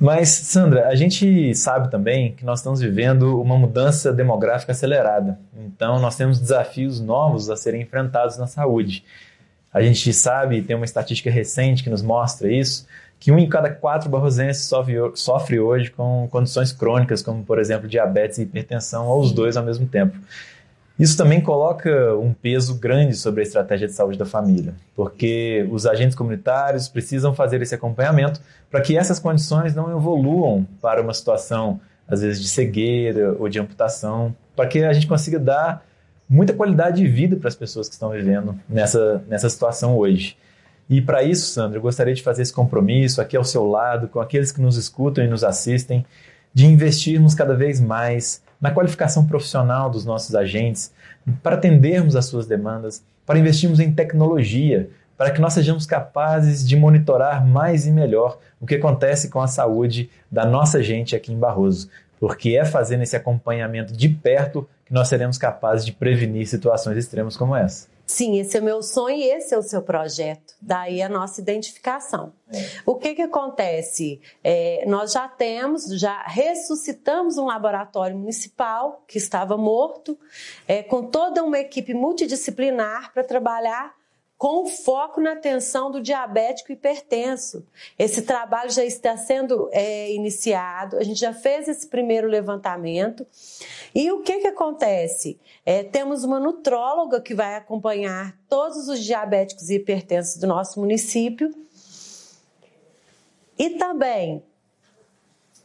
Mas, 0.00 0.28
Sandra, 0.28 0.86
a 0.86 0.94
gente 0.94 1.52
sabe 1.56 1.90
também 1.90 2.32
que 2.32 2.44
nós 2.44 2.60
estamos 2.60 2.80
vivendo 2.80 3.40
uma 3.40 3.58
mudança 3.58 4.12
demográfica 4.12 4.70
acelerada. 4.70 5.38
Então, 5.56 5.98
nós 5.98 6.16
temos 6.16 6.38
desafios 6.38 7.00
novos 7.00 7.50
a 7.50 7.56
serem 7.56 7.82
enfrentados 7.82 8.38
na 8.38 8.46
saúde. 8.46 9.04
A 9.74 9.82
gente 9.82 10.12
sabe, 10.12 10.62
tem 10.62 10.76
uma 10.76 10.84
estatística 10.84 11.30
recente 11.30 11.82
que 11.82 11.90
nos 11.90 12.00
mostra 12.00 12.50
isso, 12.50 12.86
que 13.18 13.32
um 13.32 13.38
em 13.38 13.48
cada 13.48 13.70
quatro 13.70 14.08
barrosenses 14.08 14.66
sofre, 14.66 14.94
sofre 15.14 15.58
hoje 15.58 15.90
com 15.90 16.28
condições 16.30 16.70
crônicas, 16.70 17.20
como, 17.20 17.44
por 17.44 17.58
exemplo, 17.58 17.88
diabetes 17.88 18.38
e 18.38 18.42
hipertensão, 18.42 19.08
ou 19.08 19.20
os 19.20 19.32
dois 19.32 19.56
ao 19.56 19.64
mesmo 19.64 19.86
tempo. 19.86 20.16
Isso 20.98 21.16
também 21.16 21.40
coloca 21.40 22.16
um 22.16 22.32
peso 22.32 22.74
grande 22.74 23.14
sobre 23.14 23.40
a 23.40 23.44
estratégia 23.44 23.86
de 23.86 23.94
saúde 23.94 24.18
da 24.18 24.26
família, 24.26 24.74
porque 24.96 25.66
os 25.70 25.86
agentes 25.86 26.16
comunitários 26.16 26.88
precisam 26.88 27.32
fazer 27.32 27.62
esse 27.62 27.74
acompanhamento 27.74 28.40
para 28.68 28.80
que 28.80 28.96
essas 28.96 29.20
condições 29.20 29.74
não 29.76 29.96
evoluam 29.96 30.66
para 30.82 31.00
uma 31.00 31.14
situação, 31.14 31.80
às 32.08 32.20
vezes, 32.20 32.42
de 32.42 32.48
cegueira 32.48 33.36
ou 33.38 33.48
de 33.48 33.60
amputação, 33.60 34.34
para 34.56 34.66
que 34.66 34.82
a 34.82 34.92
gente 34.92 35.06
consiga 35.06 35.38
dar 35.38 35.86
muita 36.28 36.52
qualidade 36.52 36.96
de 36.96 37.06
vida 37.06 37.36
para 37.36 37.48
as 37.48 37.54
pessoas 37.54 37.88
que 37.88 37.94
estão 37.94 38.10
vivendo 38.10 38.58
nessa, 38.68 39.22
nessa 39.28 39.48
situação 39.48 39.96
hoje. 39.96 40.36
E 40.90 41.00
para 41.00 41.22
isso, 41.22 41.52
Sandra, 41.52 41.78
eu 41.78 41.82
gostaria 41.82 42.14
de 42.14 42.22
fazer 42.22 42.42
esse 42.42 42.52
compromisso 42.52 43.20
aqui 43.20 43.36
ao 43.36 43.44
seu 43.44 43.66
lado, 43.66 44.08
com 44.08 44.20
aqueles 44.20 44.50
que 44.50 44.60
nos 44.60 44.76
escutam 44.76 45.22
e 45.22 45.28
nos 45.28 45.44
assistem, 45.44 46.04
de 46.58 46.66
investirmos 46.66 47.36
cada 47.36 47.54
vez 47.54 47.80
mais 47.80 48.42
na 48.60 48.72
qualificação 48.72 49.24
profissional 49.24 49.88
dos 49.88 50.04
nossos 50.04 50.34
agentes, 50.34 50.92
para 51.40 51.54
atendermos 51.54 52.16
às 52.16 52.24
suas 52.24 52.48
demandas, 52.48 53.00
para 53.24 53.38
investirmos 53.38 53.78
em 53.78 53.92
tecnologia, 53.92 54.90
para 55.16 55.30
que 55.30 55.40
nós 55.40 55.52
sejamos 55.52 55.86
capazes 55.86 56.66
de 56.66 56.74
monitorar 56.74 57.46
mais 57.46 57.86
e 57.86 57.92
melhor 57.92 58.40
o 58.60 58.66
que 58.66 58.74
acontece 58.74 59.28
com 59.28 59.40
a 59.40 59.46
saúde 59.46 60.10
da 60.28 60.44
nossa 60.44 60.82
gente 60.82 61.14
aqui 61.14 61.32
em 61.32 61.38
Barroso, 61.38 61.88
porque 62.18 62.56
é 62.56 62.64
fazendo 62.64 63.04
esse 63.04 63.14
acompanhamento 63.14 63.92
de 63.92 64.08
perto 64.08 64.68
que 64.84 64.92
nós 64.92 65.06
seremos 65.06 65.38
capazes 65.38 65.86
de 65.86 65.92
prevenir 65.92 66.48
situações 66.48 66.96
extremas 66.96 67.36
como 67.36 67.54
essa. 67.54 67.86
Sim, 68.08 68.40
esse 68.40 68.56
é 68.56 68.60
o 68.60 68.64
meu 68.64 68.82
sonho 68.82 69.18
e 69.18 69.24
esse 69.24 69.54
é 69.54 69.58
o 69.58 69.62
seu 69.62 69.82
projeto. 69.82 70.54
Daí 70.62 71.02
a 71.02 71.10
nossa 71.10 71.42
identificação. 71.42 72.32
É. 72.50 72.56
O 72.86 72.94
que 72.94 73.14
que 73.14 73.20
acontece? 73.20 74.18
É, 74.42 74.82
nós 74.86 75.12
já 75.12 75.28
temos, 75.28 75.84
já 76.00 76.22
ressuscitamos 76.22 77.36
um 77.36 77.44
laboratório 77.44 78.16
municipal 78.16 79.04
que 79.06 79.18
estava 79.18 79.58
morto, 79.58 80.18
é, 80.66 80.82
com 80.82 81.02
toda 81.04 81.44
uma 81.44 81.58
equipe 81.58 81.92
multidisciplinar 81.92 83.12
para 83.12 83.22
trabalhar 83.22 83.94
com 84.38 84.66
foco 84.68 85.20
na 85.20 85.32
atenção 85.32 85.90
do 85.90 86.00
diabético 86.00 86.70
hipertenso. 86.70 87.66
Esse 87.98 88.22
trabalho 88.22 88.70
já 88.70 88.84
está 88.84 89.16
sendo 89.16 89.68
é, 89.72 90.14
iniciado, 90.14 90.96
a 90.96 91.02
gente 91.02 91.18
já 91.18 91.34
fez 91.34 91.66
esse 91.66 91.88
primeiro 91.88 92.28
levantamento. 92.28 93.26
E 93.92 94.12
o 94.12 94.22
que, 94.22 94.38
que 94.38 94.46
acontece? 94.46 95.40
É, 95.66 95.82
temos 95.82 96.22
uma 96.22 96.38
nutróloga 96.38 97.20
que 97.20 97.34
vai 97.34 97.56
acompanhar 97.56 98.38
todos 98.48 98.88
os 98.88 99.02
diabéticos 99.02 99.70
e 99.70 99.74
hipertensos 99.74 100.36
do 100.36 100.46
nosso 100.46 100.78
município. 100.78 101.50
E 103.58 103.70
também 103.70 104.44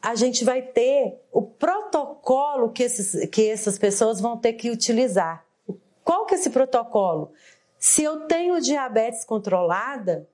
a 0.01 0.15
gente 0.15 0.43
vai 0.43 0.63
ter 0.63 1.21
o 1.31 1.43
protocolo 1.43 2.71
que, 2.71 2.81
esses, 2.81 3.29
que 3.29 3.49
essas 3.49 3.77
pessoas 3.77 4.19
vão 4.19 4.35
ter 4.35 4.53
que 4.53 4.71
utilizar. 4.71 5.45
Qual 6.03 6.25
que 6.25 6.33
é 6.33 6.37
esse 6.37 6.49
protocolo? 6.49 7.31
Se 7.83 8.01
eu 8.01 8.21
tenho 8.21 8.61
diabetes 8.61 9.25
controlada, 9.25 10.25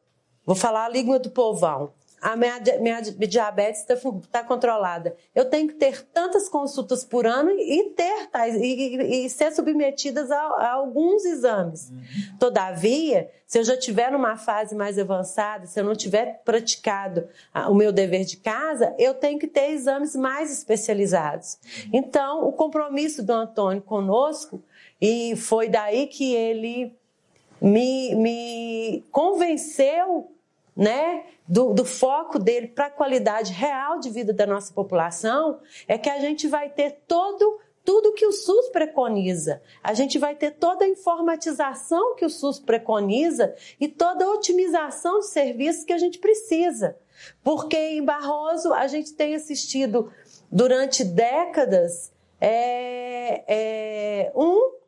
vou 0.45 0.55
falar 0.55 0.85
a 0.85 0.89
língua 0.89 1.17
do 1.17 1.31
povão, 1.31 1.91
a 2.21 2.35
minha, 2.35 2.61
minha 2.79 3.01
diabetes 3.01 3.81
está 3.81 3.95
tá 4.31 4.43
controlada. 4.43 5.15
Eu 5.33 5.45
tenho 5.49 5.67
que 5.67 5.73
ter 5.73 6.03
tantas 6.13 6.47
consultas 6.47 7.03
por 7.03 7.25
ano 7.25 7.49
e 7.49 7.89
ter 7.95 8.27
tais, 8.27 8.53
e, 8.53 9.25
e, 9.25 9.29
ser 9.31 9.51
submetidas 9.51 10.29
a, 10.29 10.37
a 10.37 10.73
alguns 10.73 11.25
exames. 11.25 11.89
Uhum. 11.89 12.37
Todavia, 12.37 13.31
se 13.47 13.57
eu 13.57 13.63
já 13.63 13.75
tiver 13.75 14.11
numa 14.11 14.37
fase 14.37 14.75
mais 14.75 14.99
avançada, 14.99 15.65
se 15.65 15.79
eu 15.79 15.83
não 15.83 15.95
tiver 15.95 16.43
praticado 16.45 17.27
o 17.67 17.73
meu 17.73 17.91
dever 17.91 18.25
de 18.25 18.37
casa, 18.37 18.93
eu 18.99 19.15
tenho 19.15 19.39
que 19.39 19.47
ter 19.47 19.71
exames 19.71 20.15
mais 20.15 20.51
especializados. 20.51 21.57
Uhum. 21.63 21.89
Então, 21.93 22.47
o 22.47 22.51
compromisso 22.51 23.23
do 23.23 23.33
Antônio 23.33 23.81
conosco, 23.81 24.61
e 25.01 25.35
foi 25.35 25.67
daí 25.67 26.05
que 26.05 26.35
ele 26.35 26.98
me, 27.61 28.15
me 28.15 29.03
convenceu 29.11 30.31
né, 30.75 31.25
do, 31.47 31.73
do 31.73 31.83
foco 31.83 32.39
dele 32.39 32.67
para 32.67 32.85
a 32.85 32.91
qualidade 32.91 33.51
real 33.51 33.99
de 33.99 34.09
vida 34.09 34.31
da 34.31 34.45
nossa 34.45 34.73
população, 34.73 35.59
é 35.87 35.97
que 35.97 36.09
a 36.09 36.19
gente 36.19 36.47
vai 36.47 36.69
ter 36.69 37.01
todo 37.07 37.59
tudo 37.83 38.13
que 38.13 38.25
o 38.25 38.31
SUS 38.31 38.69
preconiza. 38.69 39.63
A 39.83 39.95
gente 39.95 40.19
vai 40.19 40.35
ter 40.35 40.51
toda 40.51 40.85
a 40.85 40.87
informatização 40.87 42.15
que 42.15 42.23
o 42.23 42.29
SUS 42.29 42.59
preconiza 42.59 43.55
e 43.79 43.87
toda 43.87 44.25
a 44.25 44.29
otimização 44.29 45.21
de 45.21 45.27
serviços 45.27 45.85
que 45.85 45.93
a 45.93 45.97
gente 45.97 46.19
precisa. 46.19 46.95
Porque 47.43 47.75
em 47.75 48.05
Barroso 48.05 48.73
a 48.73 48.85
gente 48.85 49.13
tem 49.13 49.33
assistido 49.33 50.11
durante 50.51 51.03
décadas 51.03 52.11
é, 52.39 53.43
é, 53.47 54.31
um 54.35 54.78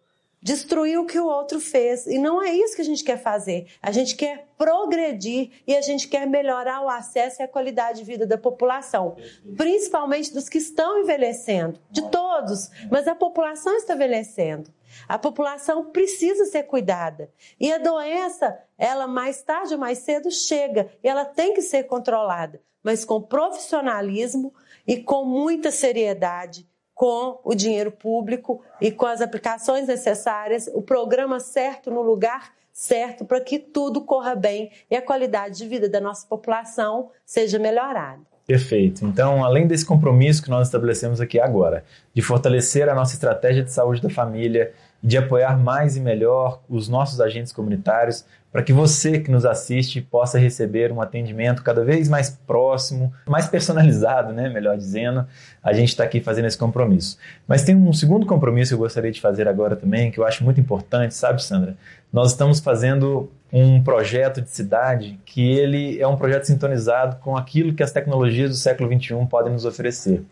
destruir 0.41 0.99
o 0.99 1.05
que 1.05 1.19
o 1.19 1.25
outro 1.25 1.59
fez. 1.59 2.07
E 2.07 2.17
não 2.17 2.41
é 2.41 2.51
isso 2.53 2.75
que 2.75 2.81
a 2.81 2.85
gente 2.85 3.03
quer 3.03 3.21
fazer. 3.21 3.67
A 3.81 3.91
gente 3.91 4.15
quer 4.15 4.47
progredir 4.57 5.51
e 5.67 5.75
a 5.75 5.81
gente 5.81 6.07
quer 6.07 6.25
melhorar 6.25 6.81
o 6.81 6.89
acesso 6.89 7.41
e 7.41 7.43
a 7.43 7.47
qualidade 7.47 7.99
de 7.99 8.05
vida 8.05 8.25
da 8.25 8.37
população, 8.37 9.15
principalmente 9.55 10.33
dos 10.33 10.49
que 10.49 10.57
estão 10.57 10.99
envelhecendo, 10.99 11.79
de 11.89 12.09
todos, 12.09 12.69
mas 12.89 13.07
a 13.07 13.15
população 13.15 13.75
está 13.75 13.95
envelhecendo. 13.95 14.71
A 15.07 15.17
população 15.17 15.85
precisa 15.85 16.45
ser 16.45 16.63
cuidada. 16.63 17.31
E 17.59 17.71
a 17.71 17.77
doença, 17.77 18.59
ela 18.77 19.07
mais 19.07 19.41
tarde 19.41 19.73
ou 19.73 19.79
mais 19.79 19.99
cedo 19.99 20.29
chega 20.29 20.91
e 21.03 21.07
ela 21.07 21.25
tem 21.25 21.53
que 21.53 21.61
ser 21.61 21.83
controlada, 21.83 22.61
mas 22.83 23.05
com 23.05 23.21
profissionalismo 23.21 24.53
e 24.85 24.97
com 24.97 25.23
muita 25.23 25.71
seriedade 25.71 26.67
com 27.01 27.39
o 27.43 27.55
dinheiro 27.55 27.91
público 27.91 28.61
e 28.79 28.91
com 28.91 29.07
as 29.07 29.21
aplicações 29.21 29.87
necessárias, 29.87 30.69
o 30.71 30.83
programa 30.83 31.39
certo 31.39 31.89
no 31.89 32.03
lugar 32.03 32.53
certo 32.71 33.25
para 33.25 33.41
que 33.41 33.57
tudo 33.57 34.01
corra 34.01 34.35
bem 34.35 34.69
e 34.87 34.95
a 34.95 35.01
qualidade 35.01 35.57
de 35.57 35.67
vida 35.67 35.89
da 35.89 35.99
nossa 35.99 36.27
população 36.27 37.09
seja 37.25 37.57
melhorada. 37.57 38.21
Perfeito. 38.45 39.03
Então, 39.03 39.43
além 39.43 39.65
desse 39.65 39.83
compromisso 39.83 40.43
que 40.43 40.51
nós 40.51 40.67
estabelecemos 40.67 41.19
aqui 41.19 41.39
agora, 41.39 41.83
de 42.13 42.21
fortalecer 42.21 42.87
a 42.87 42.93
nossa 42.93 43.15
estratégia 43.15 43.63
de 43.63 43.71
saúde 43.71 43.99
da 43.99 44.09
família, 44.11 44.71
de 45.03 45.17
apoiar 45.17 45.57
mais 45.57 45.95
e 45.95 45.99
melhor 45.99 46.61
os 46.69 46.87
nossos 46.87 47.19
agentes 47.19 47.51
comunitários, 47.51 48.23
para 48.51 48.61
que 48.61 48.73
você 48.73 49.17
que 49.19 49.31
nos 49.31 49.45
assiste 49.45 50.01
possa 50.01 50.37
receber 50.37 50.91
um 50.91 51.01
atendimento 51.01 51.63
cada 51.63 51.85
vez 51.85 52.09
mais 52.09 52.29
próximo, 52.45 53.11
mais 53.25 53.47
personalizado, 53.47 54.33
né? 54.33 54.49
melhor 54.49 54.77
dizendo. 54.77 55.25
A 55.63 55.71
gente 55.71 55.89
está 55.89 56.03
aqui 56.03 56.19
fazendo 56.19 56.45
esse 56.45 56.57
compromisso. 56.57 57.17
Mas 57.47 57.63
tem 57.63 57.75
um 57.75 57.93
segundo 57.93 58.25
compromisso 58.25 58.71
que 58.71 58.75
eu 58.75 58.79
gostaria 58.79 59.11
de 59.11 59.21
fazer 59.21 59.47
agora 59.47 59.75
também, 59.75 60.11
que 60.11 60.19
eu 60.19 60.25
acho 60.25 60.43
muito 60.43 60.59
importante, 60.59 61.15
sabe, 61.15 61.41
Sandra? 61.41 61.77
Nós 62.11 62.31
estamos 62.31 62.59
fazendo 62.59 63.31
um 63.53 63.81
projeto 63.81 64.41
de 64.41 64.49
cidade 64.49 65.17
que 65.25 65.49
ele 65.57 65.99
é 65.99 66.07
um 66.07 66.17
projeto 66.17 66.43
sintonizado 66.43 67.17
com 67.17 67.37
aquilo 67.37 67.73
que 67.73 67.83
as 67.83 67.91
tecnologias 67.91 68.49
do 68.49 68.55
século 68.55 68.91
XXI 68.93 69.25
podem 69.29 69.53
nos 69.53 69.65
oferecer. 69.65 70.23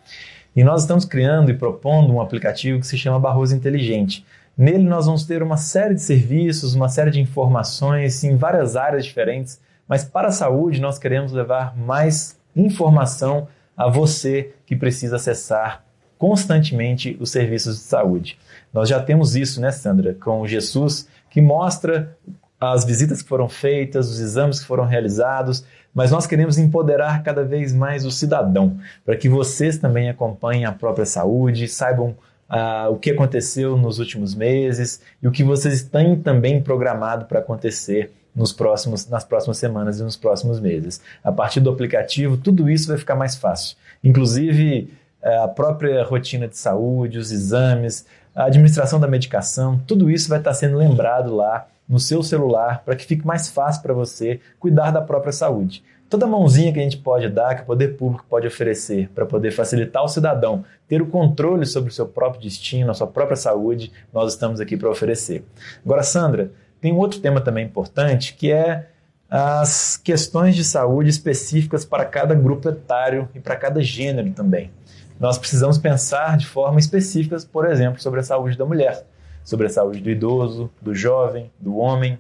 E 0.56 0.64
nós 0.64 0.82
estamos 0.82 1.06
criando 1.06 1.52
e 1.52 1.54
propondo 1.54 2.12
um 2.12 2.20
aplicativo 2.20 2.80
que 2.80 2.88
se 2.88 2.98
chama 2.98 3.20
Barroso 3.20 3.56
Inteligente 3.56 4.26
Nele 4.60 4.84
nós 4.84 5.06
vamos 5.06 5.24
ter 5.24 5.42
uma 5.42 5.56
série 5.56 5.96
de 5.96 6.02
serviços, 6.02 6.76
uma 6.76 6.90
série 6.90 7.12
de 7.12 7.22
informações 7.22 8.26
em 8.26 8.36
várias 8.36 8.76
áreas 8.76 9.06
diferentes, 9.06 9.58
mas 9.88 10.04
para 10.04 10.28
a 10.28 10.34
saúde 10.34 10.82
nós 10.82 11.00
queremos 11.00 11.32
levar 11.32 11.78
mais 11.78 12.38
informação 12.54 13.48
a 13.78 13.90
você 13.90 14.52
que 14.66 14.76
precisa 14.76 15.16
acessar 15.16 15.86
constantemente 16.18 17.16
os 17.22 17.32
serviços 17.32 17.78
de 17.78 17.84
saúde. 17.84 18.38
Nós 18.74 18.90
já 18.90 19.02
temos 19.02 19.34
isso, 19.34 19.62
né, 19.62 19.72
Sandra, 19.72 20.14
com 20.14 20.42
o 20.42 20.48
Jesus, 20.48 21.08
que 21.30 21.40
mostra 21.40 22.18
as 22.60 22.84
visitas 22.84 23.22
que 23.22 23.30
foram 23.30 23.48
feitas, 23.48 24.10
os 24.10 24.20
exames 24.20 24.60
que 24.60 24.66
foram 24.66 24.84
realizados, 24.84 25.64
mas 25.94 26.12
nós 26.12 26.28
queremos 26.28 26.58
empoderar 26.58 27.24
cada 27.24 27.46
vez 27.46 27.74
mais 27.74 28.06
o 28.06 28.12
cidadão, 28.12 28.78
para 29.06 29.16
que 29.16 29.30
vocês 29.30 29.78
também 29.78 30.10
acompanhem 30.10 30.66
a 30.66 30.74
própria 30.74 31.06
saúde, 31.06 31.66
saibam 31.70 32.14
ah, 32.50 32.90
o 32.90 32.98
que 32.98 33.12
aconteceu 33.12 33.78
nos 33.78 34.00
últimos 34.00 34.34
meses 34.34 35.02
e 35.22 35.28
o 35.28 35.32
que 35.32 35.44
vocês 35.44 35.84
têm 35.84 36.16
também 36.16 36.62
programado 36.62 37.26
para 37.26 37.40
acontecer 37.40 38.12
nos 38.36 38.52
próximos, 38.52 39.08
nas 39.08 39.24
próximas 39.24 39.58
semanas 39.58 40.00
e 40.00 40.04
nos 40.04 40.16
próximos 40.16 40.60
meses. 40.60 41.02
A 41.24 41.32
partir 41.32 41.60
do 41.60 41.70
aplicativo, 41.70 42.38
tudo 42.38 42.70
isso 42.70 42.88
vai 42.88 42.98
ficar 42.98 43.16
mais 43.16 43.36
fácil. 43.36 43.76
Inclusive, 44.04 44.94
eh, 45.22 45.38
a 45.38 45.48
própria 45.48 46.04
rotina 46.04 46.48
de 46.48 46.58
saúde, 46.58 47.18
os 47.18 47.32
exames, 47.32 48.06
a 48.36 48.46
administração 48.46 49.00
da 49.00 49.08
medicação, 49.08 49.80
tudo 49.86 50.10
isso 50.10 50.30
vai 50.30 50.40
estar 50.40 50.54
sendo 50.54 50.78
lembrado 50.78 51.36
lá 51.36 51.68
no 51.88 52.00
seu 52.00 52.24
celular 52.24 52.84
para 52.86 52.96
que 52.96 53.06
fique 53.06 53.26
mais 53.26 53.50
fácil 53.50 53.82
para 53.82 53.94
você 53.94 54.40
cuidar 54.60 54.92
da 54.92 55.02
própria 55.02 55.34
saúde. 55.34 55.84
Toda 56.10 56.26
mãozinha 56.26 56.74
que 56.74 56.80
a 56.80 56.84
gente 56.84 56.98
pode 56.98 57.30
dar, 57.30 57.56
que 57.56 57.62
o 57.62 57.66
poder 57.66 57.96
público 57.96 58.26
pode 58.28 58.48
oferecer 58.48 59.10
para 59.14 59.26
poder 59.26 59.52
facilitar 59.52 60.04
o 60.04 60.08
cidadão 60.08 60.66
ter 60.90 61.04
o 61.04 61.06
controle 61.06 61.68
sobre 61.68 61.92
o 61.92 61.94
seu 61.94 62.08
próprio 62.08 62.42
destino, 62.42 62.90
a 62.90 62.96
sua 62.96 63.06
própria 63.06 63.38
saúde, 63.38 63.92
nós 64.12 64.34
estamos 64.34 64.60
aqui 64.60 64.76
para 64.76 64.90
oferecer. 64.90 65.46
Agora, 65.86 66.02
Sandra, 66.02 66.52
tem 66.82 66.92
um 66.92 66.98
outro 66.98 67.20
tema 67.20 67.40
também 67.40 67.66
importante 67.66 68.34
que 68.34 68.52
é 68.52 68.88
as 69.30 69.96
questões 69.96 70.56
de 70.56 70.64
saúde 70.64 71.12
específicas 71.12 71.86
para 71.86 72.04
cada 72.04 72.34
grupo 72.34 72.68
etário 72.68 73.30
e 73.36 73.40
para 73.40 73.56
cada 73.56 73.84
gênero 73.84 74.32
também. 74.32 74.72
Nós 75.20 75.38
precisamos 75.38 75.78
pensar 75.78 76.36
de 76.38 76.48
forma 76.48 76.80
específica, 76.80 77.38
por 77.52 77.70
exemplo, 77.70 78.02
sobre 78.02 78.22
a 78.22 78.24
saúde 78.24 78.58
da 78.58 78.66
mulher, 78.66 79.06
sobre 79.44 79.68
a 79.68 79.70
saúde 79.70 80.00
do 80.00 80.10
idoso, 80.10 80.72
do 80.82 80.96
jovem, 80.96 81.52
do 81.60 81.78
homem. 81.78 82.18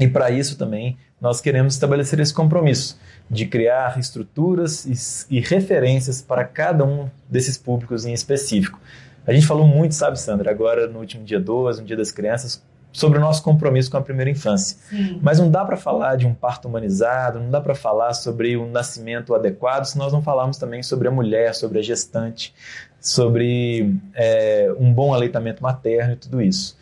E 0.00 0.08
para 0.08 0.30
isso 0.30 0.56
também 0.56 0.96
nós 1.20 1.40
queremos 1.40 1.74
estabelecer 1.74 2.18
esse 2.18 2.32
compromisso 2.32 2.98
de 3.30 3.44
criar 3.46 3.98
estruturas 3.98 4.86
e, 5.28 5.36
e 5.36 5.40
referências 5.40 6.22
para 6.22 6.44
cada 6.44 6.84
um 6.84 7.08
desses 7.28 7.58
públicos 7.58 8.06
em 8.06 8.12
específico. 8.12 8.80
A 9.26 9.32
gente 9.32 9.46
falou 9.46 9.66
muito, 9.66 9.94
sabe, 9.94 10.18
Sandra, 10.18 10.50
agora 10.50 10.86
no 10.86 10.98
último 10.98 11.22
dia 11.22 11.38
12, 11.38 11.82
no 11.82 11.86
Dia 11.86 11.96
das 11.96 12.10
Crianças, 12.10 12.62
sobre 12.92 13.18
o 13.18 13.20
nosso 13.20 13.42
compromisso 13.42 13.90
com 13.90 13.98
a 13.98 14.00
primeira 14.00 14.30
infância. 14.30 14.76
Sim. 14.88 15.20
Mas 15.22 15.38
não 15.38 15.50
dá 15.50 15.64
para 15.64 15.76
falar 15.76 16.16
de 16.16 16.26
um 16.26 16.34
parto 16.34 16.66
humanizado, 16.66 17.38
não 17.38 17.50
dá 17.50 17.60
para 17.60 17.74
falar 17.74 18.14
sobre 18.14 18.56
um 18.56 18.68
nascimento 18.70 19.34
adequado 19.34 19.84
se 19.84 19.96
nós 19.96 20.12
não 20.12 20.22
falarmos 20.22 20.56
também 20.56 20.82
sobre 20.82 21.06
a 21.06 21.10
mulher, 21.10 21.54
sobre 21.54 21.78
a 21.78 21.82
gestante, 21.82 22.52
sobre 23.00 23.94
é, 24.14 24.74
um 24.78 24.92
bom 24.92 25.14
aleitamento 25.14 25.62
materno 25.62 26.14
e 26.14 26.16
tudo 26.16 26.42
isso. 26.42 26.76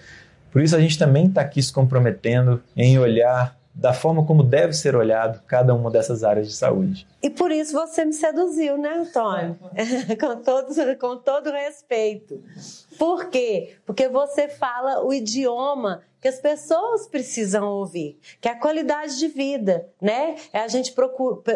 Por 0.50 0.62
isso 0.62 0.76
a 0.76 0.80
gente 0.80 0.98
também 0.98 1.26
está 1.26 1.40
aqui 1.40 1.62
se 1.62 1.72
comprometendo 1.72 2.62
em 2.76 2.98
olhar 2.98 3.58
da 3.78 3.92
forma 3.92 4.26
como 4.26 4.42
deve 4.42 4.72
ser 4.72 4.96
olhado 4.96 5.40
cada 5.46 5.72
uma 5.72 5.88
dessas 5.88 6.24
áreas 6.24 6.48
de 6.48 6.54
saúde. 6.54 7.06
E 7.22 7.30
por 7.30 7.52
isso 7.52 7.72
você 7.72 8.04
me 8.04 8.12
seduziu, 8.12 8.76
né, 8.76 8.92
Antônio? 8.94 9.56
com, 10.20 10.42
todo, 10.42 10.98
com 10.98 11.16
todo 11.16 11.52
respeito. 11.52 12.42
Por 12.98 13.26
quê? 13.26 13.76
Porque 13.86 14.08
você 14.08 14.48
fala 14.48 15.04
o 15.04 15.14
idioma 15.14 16.02
que 16.20 16.26
as 16.26 16.40
pessoas 16.40 17.06
precisam 17.06 17.68
ouvir, 17.68 18.18
que 18.40 18.48
é 18.48 18.52
a 18.52 18.58
qualidade 18.58 19.16
de 19.16 19.28
vida, 19.28 19.88
né? 20.02 20.34
É 20.52 20.58
a 20.58 20.66
gente 20.66 20.92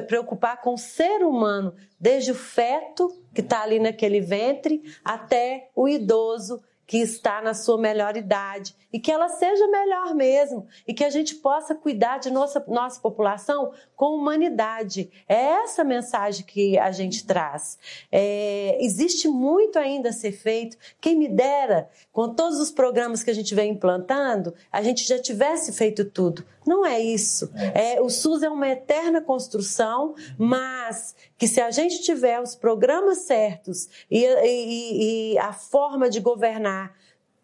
preocupar 0.07 0.61
com 0.61 0.75
o 0.75 0.79
ser 0.79 1.25
humano, 1.25 1.75
desde 1.99 2.31
o 2.31 2.37
feto 2.37 3.13
que 3.35 3.41
está 3.41 3.63
ali 3.63 3.81
naquele 3.81 4.21
ventre 4.21 4.81
até 5.05 5.71
o 5.75 5.89
idoso 5.89 6.63
que 6.93 6.99
está 6.99 7.41
na 7.41 7.55
sua 7.55 7.79
melhor 7.79 8.19
idade 8.19 8.77
e 8.93 9.01
que 9.01 9.11
ela 9.11 9.27
seja 9.31 9.67
melhor 9.67 10.15
mesmo 10.15 10.67
e 10.87 10.93
que 10.93 11.03
a 11.03 11.09
gente 11.09 11.37
possa 11.37 11.75
cuidar 11.75 12.19
de 12.19 12.31
nossa, 12.31 12.63
nossa 12.69 13.01
população 13.01 13.73
com 14.03 14.17
humanidade. 14.17 15.09
É 15.29 15.37
essa 15.63 15.85
mensagem 15.85 16.45
que 16.45 16.77
a 16.77 16.91
gente 16.91 17.25
traz. 17.25 17.79
É, 18.11 18.77
existe 18.81 19.29
muito 19.29 19.79
ainda 19.79 20.09
a 20.09 20.13
ser 20.13 20.33
feito. 20.33 20.77
Quem 21.01 21.15
me 21.15 21.29
dera, 21.29 21.89
com 22.11 22.35
todos 22.35 22.59
os 22.59 22.73
programas 22.73 23.23
que 23.23 23.31
a 23.31 23.33
gente 23.33 23.55
vem 23.55 23.71
implantando, 23.71 24.55
a 24.73 24.83
gente 24.83 25.07
já 25.07 25.21
tivesse 25.21 25.73
feito 25.73 26.05
tudo. 26.05 26.45
Não 26.67 26.85
é 26.85 26.99
isso. 26.99 27.49
É, 27.73 28.01
o 28.01 28.11
SUS 28.11 28.43
é 28.43 28.49
uma 28.49 28.69
eterna 28.69 29.21
construção, 29.21 30.17
mas 30.37 31.15
que 31.39 31.47
se 31.47 31.61
a 31.61 31.71
gente 31.71 32.03
tiver 32.03 32.41
os 32.41 32.57
programas 32.57 33.19
certos 33.19 33.89
e, 34.11 34.25
e, 34.25 35.35
e 35.35 35.39
a 35.39 35.53
forma 35.53 36.11
de 36.11 36.19
governar 36.19 36.93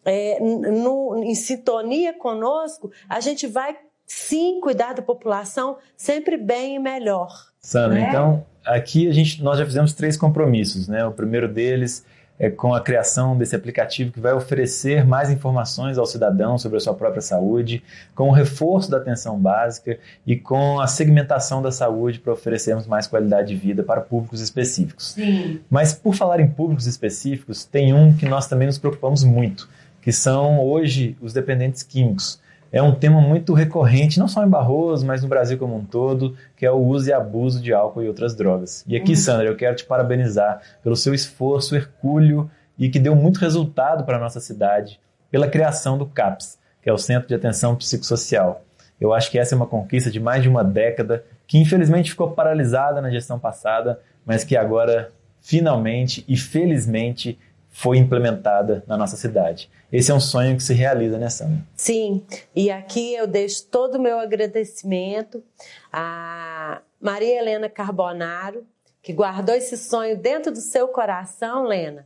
é, 0.05 0.41
no, 0.41 1.23
em 1.23 1.37
sintonia 1.37 2.13
conosco, 2.13 2.91
a 3.09 3.21
gente 3.21 3.47
vai 3.47 3.79
sim 4.09 4.61
cuidar 4.61 4.95
da 4.95 5.03
população 5.03 5.77
sempre 5.97 6.37
bem 6.37 6.77
e 6.77 6.79
melhor. 6.79 7.31
Sandra, 7.61 8.01
é? 8.01 8.09
então 8.09 8.45
aqui 8.65 9.09
a 9.09 9.13
gente, 9.13 9.43
nós 9.43 9.59
já 9.59 9.65
fizemos 9.65 9.93
três 9.93 10.17
compromissos, 10.17 10.89
né? 10.89 11.05
O 11.05 11.13
primeiro 11.13 11.47
deles 11.47 12.05
é 12.39 12.49
com 12.49 12.73
a 12.73 12.81
criação 12.81 13.37
desse 13.37 13.57
aplicativo 13.57 14.13
que 14.13 14.21
vai 14.21 14.33
oferecer 14.33 15.05
mais 15.05 15.29
informações 15.29 15.99
ao 15.99 16.07
cidadão 16.07 16.57
sobre 16.57 16.77
a 16.79 16.81
sua 16.81 16.95
própria 16.95 17.21
saúde, 17.21 17.83
com 18.15 18.29
o 18.29 18.33
reforço 18.33 18.91
da 18.91 18.99
atenção 18.99 19.37
básica 19.39 19.99
e 20.25 20.37
com 20.37 20.79
a 20.79 20.87
segmentação 20.87 21.61
da 21.61 21.73
saúde 21.73 22.21
para 22.21 22.33
oferecermos 22.33 22.87
mais 22.87 23.09
qualidade 23.09 23.49
de 23.49 23.57
vida 23.57 23.83
para 23.83 24.01
públicos 24.01 24.41
específicos. 24.41 25.13
Sim. 25.13 25.61
Mas 25.69 25.93
por 25.93 26.15
falar 26.15 26.39
em 26.39 26.49
públicos 26.49 26.87
específicos, 26.87 27.65
tem 27.65 27.93
um 27.93 28.17
que 28.17 28.27
nós 28.27 28.47
também 28.47 28.67
nos 28.67 28.79
preocupamos 28.79 29.25
muito, 29.25 29.69
que 30.01 30.13
são 30.13 30.65
hoje 30.65 31.17
os 31.21 31.33
dependentes 31.33 31.83
químicos. 31.83 32.41
É 32.71 32.83
um 32.83 32.95
tema 32.95 33.21
muito 33.21 33.55
recorrente, 33.55 34.19
não 34.19 34.29
só 34.29 34.45
em 34.45 34.49
Barroso, 34.49 35.07
mas 35.07 35.23
no 35.23 35.29
Brasil 35.29 35.57
como 35.57 35.77
um 35.77 35.85
todo, 35.85 36.37
que 36.55 36.67
é 36.67 36.71
o 36.71 36.77
uso 36.77 37.09
e 37.09 37.13
abuso 37.13 37.63
de 37.63 37.73
álcool 37.73 38.03
e 38.03 38.09
outras 38.09 38.35
drogas. 38.35 38.85
E 38.87 38.95
aqui, 38.95 39.13
uhum. 39.13 39.17
Sandra, 39.17 39.47
eu 39.47 39.57
quero 39.57 39.75
te 39.75 39.85
parabenizar 39.85 40.61
pelo 40.83 40.95
seu 40.95 41.15
esforço 41.15 41.75
hercúleo 41.75 42.51
e 42.79 42.91
que 42.91 42.99
deu 42.99 43.17
muito 43.17 43.41
resultado 43.41 44.05
para 44.05 44.19
a 44.19 44.21
nossa 44.21 44.39
cidade, 44.39 45.01
pela 45.31 45.49
criação 45.49 45.97
do 45.97 46.07
CAPS, 46.07 46.59
que 46.83 46.91
é 46.91 46.93
o 46.93 46.99
Centro 46.99 47.27
de 47.27 47.35
Atenção 47.35 47.75
Psicossocial. 47.75 48.63
Eu 49.01 49.15
acho 49.15 49.31
que 49.31 49.39
essa 49.39 49.55
é 49.55 49.57
uma 49.57 49.67
conquista 49.67 50.11
de 50.11 50.21
mais 50.21 50.43
de 50.43 50.49
uma 50.49 50.63
década, 50.63 51.25
que 51.47 51.59
infelizmente 51.59 52.11
ficou 52.11 52.33
paralisada 52.33 53.01
na 53.01 53.11
gestão 53.11 53.39
passada, 53.39 54.01
mas 54.27 54.45
que 54.45 54.57
agora, 54.57 55.11
finalmente 55.41 56.25
e 56.29 56.37
felizmente, 56.37 57.39
foi 57.79 57.97
implementada 57.97 58.83
na 58.89 58.97
nossa 58.97 59.17
cidade. 59.17 59.71
Esse 59.93 60.11
é 60.11 60.15
um 60.15 60.19
sonho 60.19 60.57
que 60.57 60.63
se 60.65 60.75
realiza, 60.75 61.17
né, 61.17 61.31
Sandra? 61.31 61.65
Sim, 61.77 62.27
e 62.53 62.73
aqui 62.73 63.15
eu 63.15 63.25
deixo 63.25 63.67
todo 63.67 63.99
o 63.99 64.01
meu 64.01 64.19
agradecimento 64.19 65.45
a 65.93 66.83
Maria 67.01 67.39
Helena 67.39 67.69
Carbonaro, 67.69 68.67
que 69.01 69.13
guardou 69.13 69.55
esse 69.55 69.77
sonho 69.77 70.19
dentro 70.19 70.51
do 70.51 70.61
seu 70.61 70.89
coração, 70.89 71.63
Lena, 71.63 72.05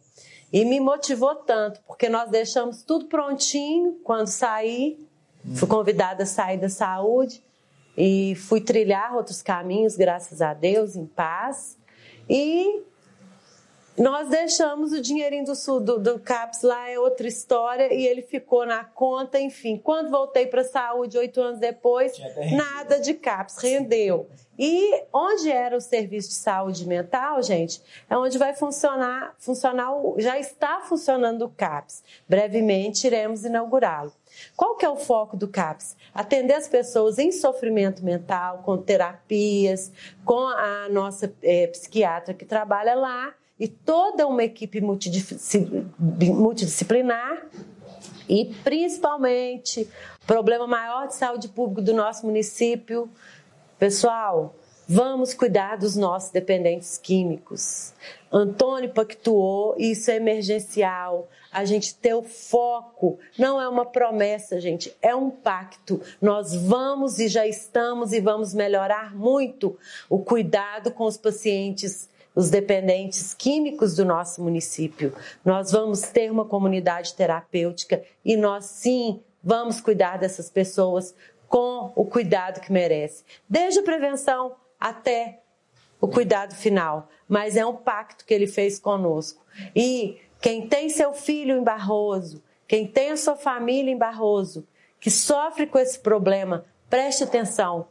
e 0.52 0.62
me 0.66 0.78
motivou 0.78 1.36
tanto, 1.36 1.80
porque 1.86 2.06
nós 2.06 2.28
deixamos 2.28 2.82
tudo 2.82 3.06
prontinho 3.06 3.98
quando 4.04 4.26
saí, 4.26 4.98
fui 5.54 5.66
convidada 5.66 6.24
a 6.24 6.26
sair 6.26 6.58
da 6.58 6.68
saúde 6.68 7.42
e 7.96 8.34
fui 8.34 8.60
trilhar 8.60 9.16
outros 9.16 9.40
caminhos, 9.40 9.96
graças 9.96 10.42
a 10.42 10.52
Deus, 10.52 10.96
em 10.96 11.06
paz. 11.06 11.78
E 12.28 12.82
nós 13.98 14.28
deixamos 14.28 14.92
o 14.92 15.00
dinheirinho 15.00 15.44
do, 15.44 15.80
do, 15.80 15.98
do 15.98 16.18
CAPS 16.18 16.62
lá, 16.62 16.88
é 16.88 16.98
outra 16.98 17.28
história, 17.28 17.92
e 17.92 18.06
ele 18.06 18.22
ficou 18.22 18.64
na 18.64 18.84
conta, 18.84 19.38
enfim. 19.38 19.76
Quando 19.76 20.10
voltei 20.10 20.46
para 20.46 20.62
a 20.62 20.64
saúde, 20.64 21.18
oito 21.18 21.40
anos 21.40 21.60
depois, 21.60 22.12
nada 22.56 22.98
de 22.98 23.12
CAPS, 23.14 23.58
rendeu. 23.58 24.28
E 24.58 25.02
onde 25.12 25.50
era 25.50 25.76
o 25.76 25.80
serviço 25.80 26.28
de 26.28 26.34
saúde 26.34 26.86
mental, 26.86 27.42
gente, 27.42 27.82
é 28.08 28.16
onde 28.16 28.38
vai 28.38 28.54
funcionar, 28.54 29.34
funcionar 29.38 29.90
já 30.18 30.38
está 30.38 30.80
funcionando 30.80 31.46
o 31.46 31.50
CAPS. 31.50 32.02
Brevemente 32.28 33.06
iremos 33.06 33.44
inaugurá-lo. 33.44 34.12
Qual 34.56 34.76
que 34.76 34.84
é 34.84 34.88
o 34.88 34.96
foco 34.96 35.36
do 35.36 35.48
CAPS? 35.48 35.96
Atender 36.14 36.54
as 36.54 36.68
pessoas 36.68 37.18
em 37.18 37.32
sofrimento 37.32 38.04
mental, 38.04 38.62
com 38.64 38.78
terapias, 38.78 39.90
com 40.24 40.46
a 40.46 40.88
nossa 40.90 41.34
é, 41.42 41.66
psiquiatra 41.66 42.32
que 42.32 42.44
trabalha 42.44 42.94
lá, 42.94 43.34
e 43.62 43.68
toda 43.68 44.26
uma 44.26 44.42
equipe 44.42 44.80
multidisciplinar 44.80 47.46
e 48.28 48.46
principalmente 48.64 49.88
problema 50.26 50.66
maior 50.66 51.06
de 51.06 51.14
saúde 51.14 51.46
pública 51.46 51.82
do 51.82 51.94
nosso 51.94 52.26
município. 52.26 53.08
Pessoal, 53.78 54.56
vamos 54.88 55.32
cuidar 55.32 55.76
dos 55.76 55.94
nossos 55.94 56.32
dependentes 56.32 56.98
químicos. 56.98 57.92
Antônio 58.32 58.92
pactuou, 58.92 59.76
isso 59.78 60.10
é 60.10 60.16
emergencial. 60.16 61.28
A 61.52 61.64
gente 61.64 61.94
ter 61.94 62.14
o 62.14 62.22
foco, 62.24 63.20
não 63.38 63.60
é 63.60 63.68
uma 63.68 63.86
promessa, 63.86 64.60
gente, 64.60 64.92
é 65.00 65.14
um 65.14 65.30
pacto. 65.30 66.00
Nós 66.20 66.52
vamos 66.52 67.20
e 67.20 67.28
já 67.28 67.46
estamos 67.46 68.12
e 68.12 68.18
vamos 68.18 68.54
melhorar 68.54 69.14
muito 69.14 69.78
o 70.10 70.18
cuidado 70.18 70.90
com 70.90 71.04
os 71.04 71.16
pacientes 71.16 72.10
os 72.34 72.50
dependentes 72.50 73.34
químicos 73.34 73.96
do 73.96 74.04
nosso 74.04 74.42
município. 74.42 75.14
Nós 75.44 75.72
vamos 75.72 76.02
ter 76.02 76.30
uma 76.30 76.44
comunidade 76.44 77.14
terapêutica 77.14 78.02
e 78.24 78.36
nós 78.36 78.64
sim 78.66 79.20
vamos 79.42 79.80
cuidar 79.80 80.18
dessas 80.18 80.48
pessoas 80.48 81.14
com 81.48 81.92
o 81.94 82.04
cuidado 82.04 82.60
que 82.60 82.72
merece. 82.72 83.24
Desde 83.48 83.80
a 83.80 83.82
prevenção 83.82 84.56
até 84.80 85.40
o 86.00 86.08
cuidado 86.08 86.54
final, 86.54 87.08
mas 87.28 87.56
é 87.56 87.64
um 87.64 87.76
pacto 87.76 88.24
que 88.24 88.34
ele 88.34 88.46
fez 88.46 88.78
conosco. 88.78 89.44
E 89.76 90.18
quem 90.40 90.66
tem 90.66 90.88
seu 90.88 91.12
filho 91.12 91.56
em 91.56 91.62
Barroso, 91.62 92.42
quem 92.66 92.86
tem 92.86 93.10
a 93.10 93.16
sua 93.16 93.36
família 93.36 93.92
em 93.92 93.96
Barroso, 93.96 94.66
que 94.98 95.10
sofre 95.10 95.66
com 95.66 95.78
esse 95.78 95.98
problema, 95.98 96.64
preste 96.88 97.22
atenção. 97.22 97.86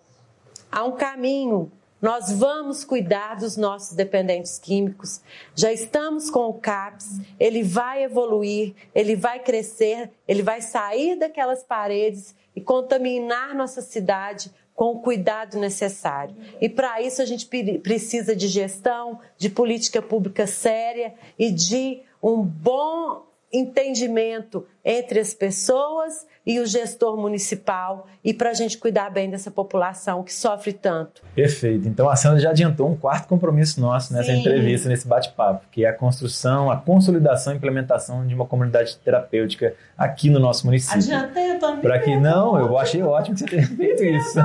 Há 0.72 0.84
um 0.84 0.94
caminho. 0.94 1.72
Nós 2.02 2.32
vamos 2.32 2.84
cuidar 2.84 3.36
dos 3.36 3.56
nossos 3.56 3.96
dependentes 3.96 4.58
químicos. 4.58 5.22
Já 5.56 5.72
estamos 5.72 6.30
com 6.30 6.48
o 6.48 6.54
CAPS, 6.56 7.20
ele 7.40 7.62
vai 7.62 8.04
evoluir, 8.04 8.74
ele 8.96 9.16
vai 9.16 9.40
crescer, 9.40 10.10
ele 10.28 10.42
vai 10.42 10.62
sair 10.62 11.16
daquelas 11.16 11.64
paredes 11.64 12.36
e 12.56 12.62
contaminar 12.62 13.54
nossa 13.54 13.82
cidade 13.82 14.52
com 14.74 14.94
o 14.94 15.00
cuidado 15.00 15.60
necessário. 15.60 16.36
E 16.60 16.68
para 16.68 17.02
isso 17.02 17.22
a 17.22 17.26
gente 17.26 17.46
precisa 17.80 18.36
de 18.36 18.48
gestão, 18.48 19.20
de 19.38 19.50
política 19.50 20.02
pública 20.02 20.48
séria 20.48 21.14
e 21.38 21.52
de 21.52 22.02
um 22.22 22.42
bom 22.42 23.31
entendimento 23.52 24.66
entre 24.84 25.20
as 25.20 25.34
pessoas 25.34 26.26
e 26.46 26.60
o 26.60 26.66
gestor 26.66 27.18
municipal 27.18 28.08
e 28.24 28.34
para 28.34 28.50
a 28.50 28.54
gente 28.54 28.78
cuidar 28.78 29.10
bem 29.12 29.30
dessa 29.30 29.52
população 29.52 30.24
que 30.24 30.34
sofre 30.34 30.74
tanto. 30.74 31.22
Perfeito. 31.36 31.88
Então 31.88 32.10
a 32.10 32.16
Sandra 32.16 32.40
já 32.40 32.50
adiantou 32.50 32.90
um 32.90 32.96
quarto 32.96 33.28
compromisso 33.28 33.80
nosso 33.80 34.14
nessa 34.14 34.32
Sim. 34.32 34.40
entrevista, 34.40 34.90
nesse 34.90 35.08
bate-papo, 35.08 35.66
que 35.72 35.86
é 35.86 35.90
a 35.90 35.94
construção, 35.94 36.72
a 36.72 36.78
consolidação 36.78 37.54
e 37.54 37.58
implementação 37.58 38.26
de 38.26 38.34
uma 38.34 38.46
comunidade 38.46 38.98
terapêutica 38.98 39.76
aqui 39.98 40.30
no 40.30 40.40
nosso 40.40 40.66
município. 40.66 40.98
Adiantei, 40.98 41.52
eu 41.52 41.60
tô 41.60 41.78
Para 41.78 42.00
que 42.00 42.16
não, 42.18 42.58
eu 42.58 42.78
achei 42.78 43.04
ótimo 43.04 43.36
que 43.36 43.42
você 43.42 43.48
tenha 43.48 43.68
feito 43.68 44.04
isso. 44.04 44.40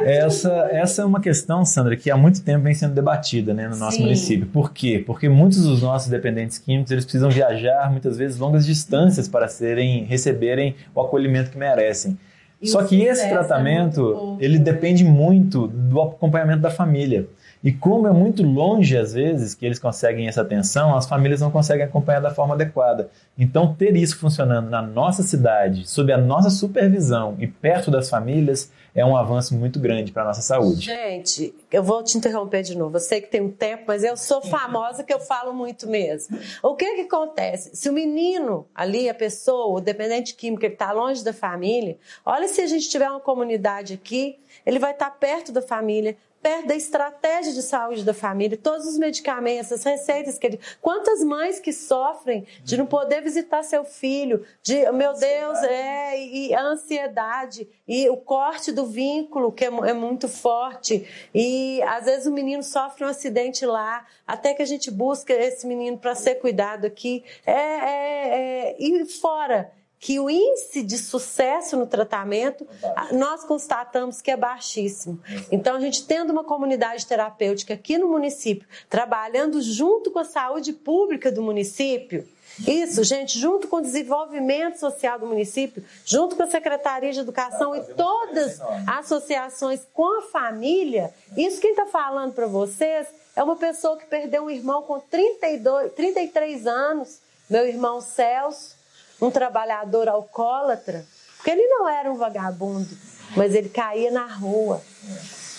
Essa, 0.00 0.68
essa 0.70 1.02
é 1.02 1.04
uma 1.04 1.20
questão, 1.20 1.64
Sandra, 1.64 1.96
que 1.96 2.10
há 2.10 2.16
muito 2.16 2.42
tempo 2.42 2.64
vem 2.64 2.74
sendo 2.74 2.94
debatida 2.94 3.52
né, 3.52 3.68
no 3.68 3.76
nosso 3.76 3.96
Sim. 3.96 4.04
município. 4.04 4.46
Por 4.46 4.72
quê? 4.72 5.02
Porque 5.06 5.28
muitos 5.28 5.64
dos 5.64 5.82
nossos 5.82 6.08
dependentes 6.08 6.58
químicos 6.58 6.90
eles 6.90 7.04
precisam 7.04 7.30
viajar 7.30 7.90
muitas 7.90 8.16
vezes 8.16 8.38
longas 8.38 8.64
distâncias 8.64 9.28
para 9.28 9.48
serem 9.48 10.04
receberem 10.04 10.74
o 10.94 11.00
acolhimento 11.00 11.50
que 11.50 11.58
merecem. 11.58 12.18
E 12.60 12.68
Só 12.68 12.82
que 12.82 13.02
esse 13.02 13.22
é 13.22 13.28
tratamento 13.28 14.38
é 14.40 14.44
ele 14.44 14.58
depende 14.58 15.04
muito 15.04 15.66
do 15.66 16.00
acompanhamento 16.00 16.62
da 16.62 16.70
família. 16.70 17.26
E 17.66 17.72
como 17.72 18.06
é 18.06 18.12
muito 18.12 18.44
longe, 18.44 18.96
às 18.96 19.12
vezes, 19.12 19.52
que 19.52 19.66
eles 19.66 19.80
conseguem 19.80 20.28
essa 20.28 20.40
atenção, 20.40 20.94
as 20.94 21.08
famílias 21.08 21.40
não 21.40 21.50
conseguem 21.50 21.84
acompanhar 21.84 22.20
da 22.20 22.30
forma 22.30 22.54
adequada. 22.54 23.10
Então, 23.36 23.74
ter 23.74 23.96
isso 23.96 24.16
funcionando 24.18 24.70
na 24.70 24.80
nossa 24.80 25.24
cidade, 25.24 25.84
sob 25.84 26.12
a 26.12 26.16
nossa 26.16 26.48
supervisão 26.48 27.34
e 27.40 27.48
perto 27.48 27.90
das 27.90 28.08
famílias, 28.08 28.70
é 28.94 29.04
um 29.04 29.16
avanço 29.16 29.52
muito 29.52 29.80
grande 29.80 30.12
para 30.12 30.22
a 30.22 30.26
nossa 30.26 30.42
saúde. 30.42 30.86
Gente, 30.86 31.52
eu 31.72 31.82
vou 31.82 32.04
te 32.04 32.16
interromper 32.16 32.62
de 32.62 32.78
novo. 32.78 32.96
Eu 32.96 33.00
sei 33.00 33.20
que 33.20 33.26
tem 33.26 33.40
um 33.40 33.50
tempo, 33.50 33.82
mas 33.88 34.04
eu 34.04 34.16
sou 34.16 34.40
famosa 34.40 35.02
que 35.02 35.12
eu 35.12 35.18
falo 35.18 35.52
muito 35.52 35.88
mesmo. 35.88 36.38
O 36.62 36.76
que 36.76 36.94
que 36.94 37.00
acontece? 37.00 37.74
Se 37.74 37.90
o 37.90 37.92
menino 37.92 38.64
ali, 38.74 39.08
a 39.08 39.14
pessoa, 39.14 39.76
o 39.76 39.80
dependente 39.80 40.34
químico, 40.34 40.64
ele 40.64 40.74
está 40.74 40.92
longe 40.92 41.24
da 41.24 41.32
família, 41.32 41.98
olha 42.24 42.46
se 42.46 42.60
a 42.60 42.66
gente 42.66 42.88
tiver 42.88 43.10
uma 43.10 43.18
comunidade 43.18 43.92
aqui, 43.92 44.38
ele 44.64 44.78
vai 44.78 44.92
estar 44.92 45.10
tá 45.10 45.10
perto 45.10 45.52
da 45.52 45.60
família, 45.60 46.16
perto 46.46 46.68
da 46.68 46.76
estratégia 46.76 47.52
de 47.52 47.60
saúde 47.60 48.04
da 48.04 48.14
família, 48.14 48.56
todos 48.56 48.86
os 48.86 48.96
medicamentos, 48.96 49.72
as 49.72 49.82
receitas 49.82 50.38
que 50.38 50.46
ele. 50.46 50.60
Quantas 50.80 51.24
mães 51.24 51.58
que 51.58 51.72
sofrem 51.72 52.46
de 52.62 52.76
não 52.76 52.86
poder 52.86 53.20
visitar 53.20 53.64
seu 53.64 53.84
filho, 53.84 54.46
de 54.62 54.88
meu 54.92 55.12
Deus, 55.14 55.58
é, 55.64 56.16
e 56.16 56.54
a 56.54 56.62
ansiedade, 56.62 57.68
e 57.88 58.08
o 58.08 58.16
corte 58.16 58.70
do 58.70 58.86
vínculo, 58.86 59.50
que 59.50 59.64
é, 59.64 59.66
é 59.88 59.92
muito 59.92 60.28
forte, 60.28 61.04
e 61.34 61.82
às 61.82 62.04
vezes 62.04 62.26
o 62.26 62.32
menino 62.32 62.62
sofre 62.62 63.04
um 63.04 63.08
acidente 63.08 63.66
lá, 63.66 64.06
até 64.24 64.54
que 64.54 64.62
a 64.62 64.66
gente 64.66 64.88
busca 64.88 65.32
esse 65.32 65.66
menino 65.66 65.98
para 65.98 66.14
ser 66.14 66.36
cuidado 66.36 66.86
aqui. 66.86 67.24
É, 67.44 67.52
é, 67.52 68.28
é, 68.70 68.76
e 68.78 69.04
fora 69.06 69.72
que 70.06 70.20
o 70.20 70.30
índice 70.30 70.84
de 70.84 70.98
sucesso 70.98 71.76
no 71.76 71.84
tratamento 71.84 72.64
nós 73.10 73.42
constatamos 73.42 74.22
que 74.22 74.30
é 74.30 74.36
baixíssimo. 74.36 75.20
Então, 75.50 75.74
a 75.74 75.80
gente 75.80 76.06
tendo 76.06 76.30
uma 76.30 76.44
comunidade 76.44 77.04
terapêutica 77.04 77.74
aqui 77.74 77.98
no 77.98 78.06
município, 78.06 78.68
trabalhando 78.88 79.60
junto 79.60 80.12
com 80.12 80.20
a 80.20 80.24
saúde 80.24 80.72
pública 80.72 81.32
do 81.32 81.42
município, 81.42 82.24
isso, 82.68 83.02
gente, 83.02 83.36
junto 83.36 83.66
com 83.66 83.78
o 83.78 83.80
desenvolvimento 83.80 84.78
social 84.78 85.18
do 85.18 85.26
município, 85.26 85.84
junto 86.04 86.36
com 86.36 86.44
a 86.44 86.46
Secretaria 86.46 87.10
de 87.10 87.18
Educação 87.18 87.74
e 87.74 87.80
todas 87.94 88.60
as 88.60 89.10
associações 89.10 89.80
com 89.92 90.20
a 90.20 90.22
família, 90.22 91.12
isso 91.36 91.60
quem 91.60 91.72
está 91.72 91.86
falando 91.86 92.32
para 92.32 92.46
vocês 92.46 93.08
é 93.34 93.42
uma 93.42 93.56
pessoa 93.56 93.96
que 93.96 94.06
perdeu 94.06 94.44
um 94.44 94.50
irmão 94.50 94.82
com 94.82 95.00
32, 95.00 95.94
33 95.94 96.64
anos, 96.64 97.18
meu 97.50 97.66
irmão 97.66 98.00
Celso, 98.00 98.75
um 99.20 99.30
trabalhador 99.30 100.08
alcoólatra, 100.08 101.06
porque 101.36 101.50
ele 101.50 101.66
não 101.66 101.88
era 101.88 102.10
um 102.10 102.16
vagabundo, 102.16 102.88
mas 103.36 103.54
ele 103.54 103.68
caía 103.68 104.10
na 104.10 104.26
rua. 104.26 104.82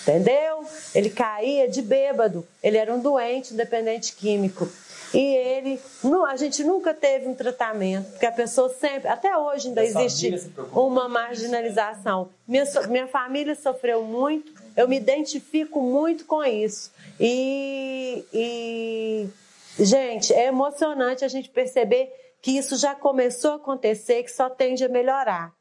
Entendeu? 0.02 0.64
Ele 0.94 1.10
caía 1.10 1.68
de 1.68 1.82
bêbado. 1.82 2.46
Ele 2.62 2.78
era 2.78 2.94
um 2.94 2.98
doente, 2.98 3.52
um 3.52 3.56
dependente 3.56 4.14
químico. 4.14 4.66
E 5.12 5.18
ele, 5.18 5.80
a 6.26 6.36
gente 6.36 6.62
nunca 6.62 6.92
teve 6.92 7.26
um 7.26 7.34
tratamento, 7.34 8.10
porque 8.10 8.26
a 8.26 8.32
pessoa 8.32 8.68
sempre, 8.74 9.08
até 9.08 9.36
hoje 9.36 9.68
ainda 9.68 9.82
existe 9.82 10.50
uma 10.72 11.08
marginalização. 11.08 12.28
Minha, 12.46 12.64
minha 12.88 13.06
família 13.06 13.54
sofreu 13.54 14.02
muito, 14.02 14.52
eu 14.76 14.86
me 14.86 14.96
identifico 14.96 15.80
muito 15.80 16.26
com 16.26 16.44
isso. 16.44 16.90
E, 17.18 18.24
e, 18.32 19.28
gente, 19.78 20.32
é 20.34 20.46
emocionante 20.46 21.24
a 21.24 21.28
gente 21.28 21.48
perceber 21.48 22.12
que 22.40 22.52
isso 22.52 22.76
já 22.76 22.94
começou 22.94 23.52
a 23.52 23.56
acontecer, 23.56 24.22
que 24.22 24.30
só 24.30 24.48
tende 24.48 24.84
a 24.84 24.88
melhorar. 24.88 25.52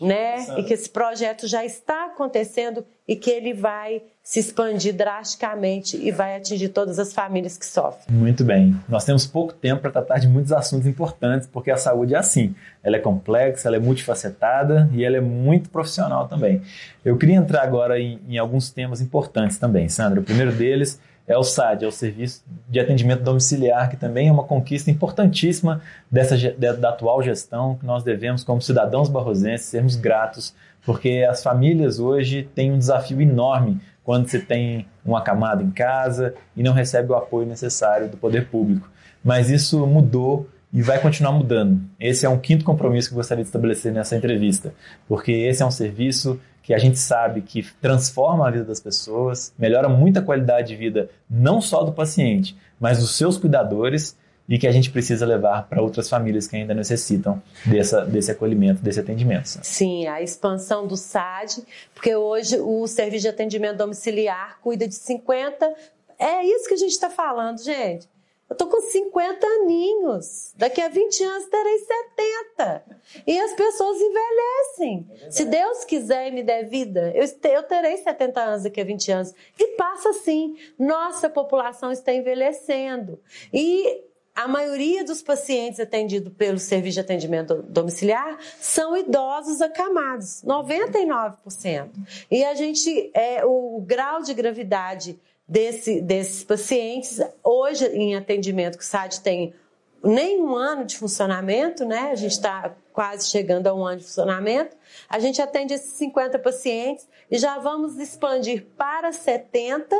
É 0.00 0.06
né? 0.06 0.46
E 0.58 0.62
que 0.62 0.72
esse 0.72 0.88
projeto 0.88 1.46
já 1.46 1.64
está 1.64 2.06
acontecendo 2.06 2.84
e 3.06 3.14
que 3.14 3.30
ele 3.30 3.52
vai 3.52 4.02
se 4.22 4.40
expandir 4.40 4.94
drasticamente 4.94 5.96
e 5.96 6.10
vai 6.10 6.36
atingir 6.36 6.68
todas 6.68 6.98
as 6.98 7.12
famílias 7.12 7.58
que 7.58 7.66
sofrem. 7.66 8.16
Muito 8.16 8.44
bem. 8.44 8.74
Nós 8.88 9.04
temos 9.04 9.26
pouco 9.26 9.52
tempo 9.52 9.82
para 9.82 9.90
tratar 9.90 10.18
de 10.18 10.28
muitos 10.28 10.52
assuntos 10.52 10.86
importantes, 10.86 11.48
porque 11.48 11.70
a 11.70 11.76
saúde 11.76 12.14
é 12.14 12.18
assim. 12.18 12.54
Ela 12.82 12.96
é 12.96 13.00
complexa, 13.00 13.68
ela 13.68 13.76
é 13.76 13.80
multifacetada 13.80 14.88
e 14.92 15.04
ela 15.04 15.16
é 15.16 15.20
muito 15.20 15.68
profissional 15.70 16.28
também. 16.28 16.62
Eu 17.04 17.18
queria 17.18 17.36
entrar 17.36 17.62
agora 17.62 18.00
em, 18.00 18.20
em 18.28 18.38
alguns 18.38 18.70
temas 18.70 19.00
importantes 19.00 19.58
também, 19.58 19.88
Sandra. 19.88 20.20
O 20.20 20.24
primeiro 20.24 20.52
deles 20.52 21.00
é 21.32 21.38
o 21.38 21.42
SAD, 21.42 21.84
é 21.84 21.88
o 21.88 21.92
Serviço 21.92 22.44
de 22.68 22.78
Atendimento 22.78 23.22
Domiciliar, 23.22 23.90
que 23.90 23.96
também 23.96 24.28
é 24.28 24.32
uma 24.32 24.44
conquista 24.44 24.90
importantíssima 24.90 25.80
dessa, 26.10 26.36
da 26.56 26.90
atual 26.90 27.22
gestão, 27.22 27.76
que 27.76 27.86
nós 27.86 28.04
devemos, 28.04 28.44
como 28.44 28.60
cidadãos 28.60 29.08
barrosenses, 29.08 29.66
sermos 29.66 29.96
gratos, 29.96 30.54
porque 30.84 31.26
as 31.28 31.42
famílias 31.42 31.98
hoje 31.98 32.48
têm 32.54 32.72
um 32.72 32.78
desafio 32.78 33.20
enorme 33.20 33.80
quando 34.04 34.28
você 34.28 34.38
tem 34.38 34.86
um 35.06 35.16
acamado 35.16 35.62
em 35.62 35.70
casa 35.70 36.34
e 36.56 36.62
não 36.62 36.72
recebe 36.72 37.12
o 37.12 37.14
apoio 37.14 37.46
necessário 37.46 38.08
do 38.08 38.16
poder 38.16 38.48
público. 38.48 38.90
Mas 39.24 39.48
isso 39.48 39.86
mudou 39.86 40.48
e 40.72 40.82
vai 40.82 41.00
continuar 41.00 41.32
mudando. 41.32 41.80
Esse 42.00 42.26
é 42.26 42.28
um 42.28 42.38
quinto 42.38 42.64
compromisso 42.64 43.08
que 43.08 43.14
eu 43.14 43.18
gostaria 43.18 43.44
de 43.44 43.48
estabelecer 43.48 43.92
nessa 43.92 44.16
entrevista, 44.16 44.74
porque 45.06 45.30
esse 45.30 45.62
é 45.62 45.66
um 45.66 45.70
serviço 45.70 46.40
que 46.62 46.72
a 46.72 46.78
gente 46.78 46.98
sabe 46.98 47.42
que 47.42 47.66
transforma 47.80 48.46
a 48.46 48.50
vida 48.50 48.64
das 48.64 48.80
pessoas, 48.80 49.52
melhora 49.58 49.88
muito 49.88 50.18
a 50.18 50.22
qualidade 50.22 50.68
de 50.68 50.76
vida, 50.76 51.10
não 51.28 51.60
só 51.60 51.82
do 51.82 51.92
paciente, 51.92 52.56
mas 52.78 52.98
dos 52.98 53.16
seus 53.16 53.36
cuidadores 53.36 54.16
e 54.48 54.58
que 54.58 54.66
a 54.66 54.72
gente 54.72 54.90
precisa 54.90 55.24
levar 55.24 55.68
para 55.68 55.80
outras 55.80 56.08
famílias 56.08 56.46
que 56.46 56.56
ainda 56.56 56.74
necessitam 56.74 57.42
dessa, 57.64 58.04
desse 58.04 58.30
acolhimento, 58.30 58.82
desse 58.82 59.00
atendimento. 59.00 59.46
Sim, 59.62 60.06
a 60.06 60.20
expansão 60.20 60.86
do 60.86 60.96
SAD, 60.96 61.62
porque 61.94 62.14
hoje 62.14 62.58
o 62.58 62.86
serviço 62.86 63.22
de 63.22 63.28
atendimento 63.28 63.78
domiciliar 63.78 64.58
cuida 64.60 64.86
de 64.86 64.94
50. 64.94 65.74
É 66.18 66.44
isso 66.44 66.68
que 66.68 66.74
a 66.74 66.78
gente 66.78 66.90
está 66.90 67.08
falando, 67.08 67.62
gente. 67.62 68.08
Eu 68.52 68.54
tô 68.54 68.66
com 68.66 68.82
50 68.82 69.46
aninhos. 69.46 70.52
Daqui 70.58 70.82
a 70.82 70.88
20 70.88 71.24
anos 71.24 71.46
terei 71.46 71.78
70. 71.78 72.84
E 73.26 73.40
as 73.40 73.54
pessoas 73.54 73.96
envelhecem. 73.98 75.10
É 75.22 75.30
Se 75.30 75.46
Deus 75.46 75.86
quiser 75.86 76.28
e 76.28 76.32
me 76.32 76.42
der 76.42 76.68
vida, 76.68 77.10
eu, 77.14 77.24
eu 77.50 77.62
terei 77.62 77.96
70 77.96 78.40
anos 78.42 78.62
daqui 78.64 78.78
a 78.78 78.84
20 78.84 79.10
anos. 79.10 79.34
E 79.58 79.68
passa 79.68 80.10
assim. 80.10 80.54
Nossa 80.78 81.30
população 81.30 81.90
está 81.90 82.12
envelhecendo. 82.12 83.18
E 83.50 84.04
a 84.34 84.46
maioria 84.46 85.02
dos 85.02 85.22
pacientes 85.22 85.80
atendidos 85.80 86.30
pelo 86.34 86.58
serviço 86.58 86.96
de 86.96 87.00
atendimento 87.00 87.62
domiciliar 87.62 88.36
são 88.60 88.94
idosos 88.94 89.62
acamados, 89.62 90.42
99%. 90.44 91.88
E 92.30 92.44
a 92.44 92.54
gente, 92.54 93.10
é, 93.14 93.46
o 93.46 93.80
grau 93.80 94.20
de 94.20 94.34
gravidade 94.34 95.18
desse, 95.52 96.00
desses 96.00 96.42
pacientes. 96.42 97.20
Hoje, 97.44 97.86
em 97.88 98.16
atendimento, 98.16 98.78
que 98.78 98.84
o 98.84 98.86
SAD 98.86 99.20
tem 99.20 99.54
nem 100.02 100.40
um 100.40 100.56
ano 100.56 100.86
de 100.86 100.96
funcionamento, 100.96 101.84
né? 101.84 102.10
A 102.10 102.14
gente 102.14 102.32
está 102.32 102.74
quase 102.90 103.28
chegando 103.28 103.66
a 103.66 103.74
um 103.74 103.84
ano 103.84 103.98
de 103.98 104.04
funcionamento. 104.04 104.74
A 105.08 105.18
gente 105.18 105.42
atende 105.42 105.74
esses 105.74 105.92
50 105.92 106.38
pacientes 106.38 107.06
e 107.30 107.36
já 107.36 107.58
vamos 107.58 107.98
expandir 107.98 108.64
para 108.78 109.12
70 109.12 109.94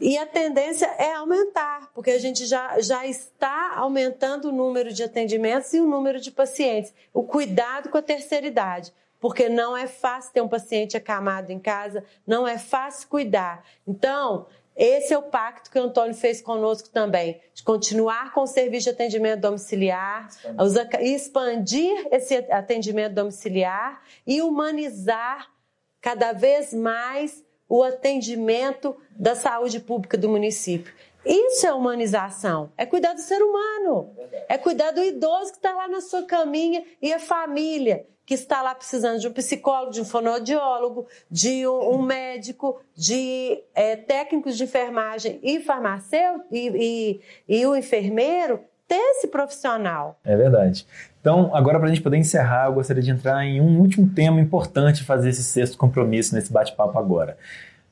e 0.00 0.16
a 0.16 0.26
tendência 0.26 0.86
é 0.98 1.14
aumentar, 1.14 1.90
porque 1.92 2.10
a 2.10 2.18
gente 2.18 2.46
já, 2.46 2.80
já 2.80 3.04
está 3.06 3.74
aumentando 3.76 4.48
o 4.48 4.52
número 4.52 4.92
de 4.92 5.02
atendimentos 5.02 5.72
e 5.74 5.80
o 5.80 5.86
número 5.86 6.20
de 6.20 6.30
pacientes. 6.30 6.94
O 7.12 7.22
cuidado 7.24 7.88
com 7.88 7.98
a 7.98 8.02
terceira 8.02 8.46
idade, 8.46 8.92
porque 9.22 9.48
não 9.48 9.76
é 9.76 9.86
fácil 9.86 10.32
ter 10.32 10.40
um 10.40 10.48
paciente 10.48 10.96
acamado 10.96 11.52
em 11.52 11.60
casa, 11.60 12.02
não 12.26 12.46
é 12.46 12.58
fácil 12.58 13.06
cuidar. 13.08 13.64
Então, 13.86 14.48
esse 14.76 15.14
é 15.14 15.18
o 15.18 15.22
pacto 15.22 15.70
que 15.70 15.78
o 15.78 15.84
Antônio 15.84 16.12
fez 16.12 16.42
conosco 16.42 16.90
também, 16.90 17.40
de 17.54 17.62
continuar 17.62 18.32
com 18.32 18.40
o 18.40 18.46
serviço 18.48 18.84
de 18.84 18.90
atendimento 18.90 19.40
domiciliar, 19.40 20.28
expandir, 20.58 21.00
expandir 21.00 22.08
esse 22.10 22.34
atendimento 22.50 23.14
domiciliar 23.14 24.02
e 24.26 24.42
humanizar 24.42 25.48
cada 26.00 26.32
vez 26.32 26.74
mais 26.74 27.44
o 27.68 27.84
atendimento 27.84 28.96
da 29.12 29.36
saúde 29.36 29.78
pública 29.78 30.18
do 30.18 30.28
município. 30.28 30.92
Isso 31.24 31.66
é 31.66 31.72
humanização, 31.72 32.72
é 32.76 32.84
cuidar 32.84 33.12
do 33.12 33.20
ser 33.20 33.40
humano, 33.40 34.10
é 34.48 34.58
cuidar 34.58 34.90
do 34.90 35.02
idoso 35.02 35.52
que 35.52 35.58
está 35.58 35.72
lá 35.72 35.88
na 35.88 36.00
sua 36.00 36.24
caminha 36.24 36.82
e 37.00 37.12
a 37.12 37.18
família 37.18 38.06
que 38.24 38.34
está 38.34 38.62
lá 38.62 38.74
precisando 38.74 39.18
de 39.18 39.28
um 39.28 39.32
psicólogo, 39.32 39.92
de 39.92 40.00
um 40.00 40.04
fonoaudiólogo, 40.04 41.06
de 41.30 41.66
um, 41.66 42.00
médico, 42.00 42.80
de 42.94 43.62
é, 43.74 43.96
técnicos 43.96 44.56
de 44.56 44.64
enfermagem 44.64 45.40
e 45.42 45.60
farmacêutico 45.60 46.46
e, 46.50 47.20
e, 47.48 47.56
e 47.60 47.66
o 47.66 47.76
enfermeiro 47.76 48.60
ter 48.86 48.94
esse 48.94 49.26
profissional. 49.26 50.18
É 50.24 50.36
verdade. 50.36 50.86
Então, 51.20 51.54
agora 51.54 51.78
para 51.78 51.88
a 51.88 51.90
gente 51.90 52.02
poder 52.02 52.16
encerrar, 52.16 52.66
eu 52.66 52.74
gostaria 52.74 53.02
de 53.02 53.10
entrar 53.10 53.44
em 53.44 53.60
um 53.60 53.80
último 53.80 54.08
tema 54.14 54.40
importante 54.40 55.04
fazer 55.04 55.30
esse 55.30 55.42
sexto 55.42 55.76
compromisso 55.76 56.34
nesse 56.34 56.52
bate-papo 56.52 56.98
agora. 56.98 57.36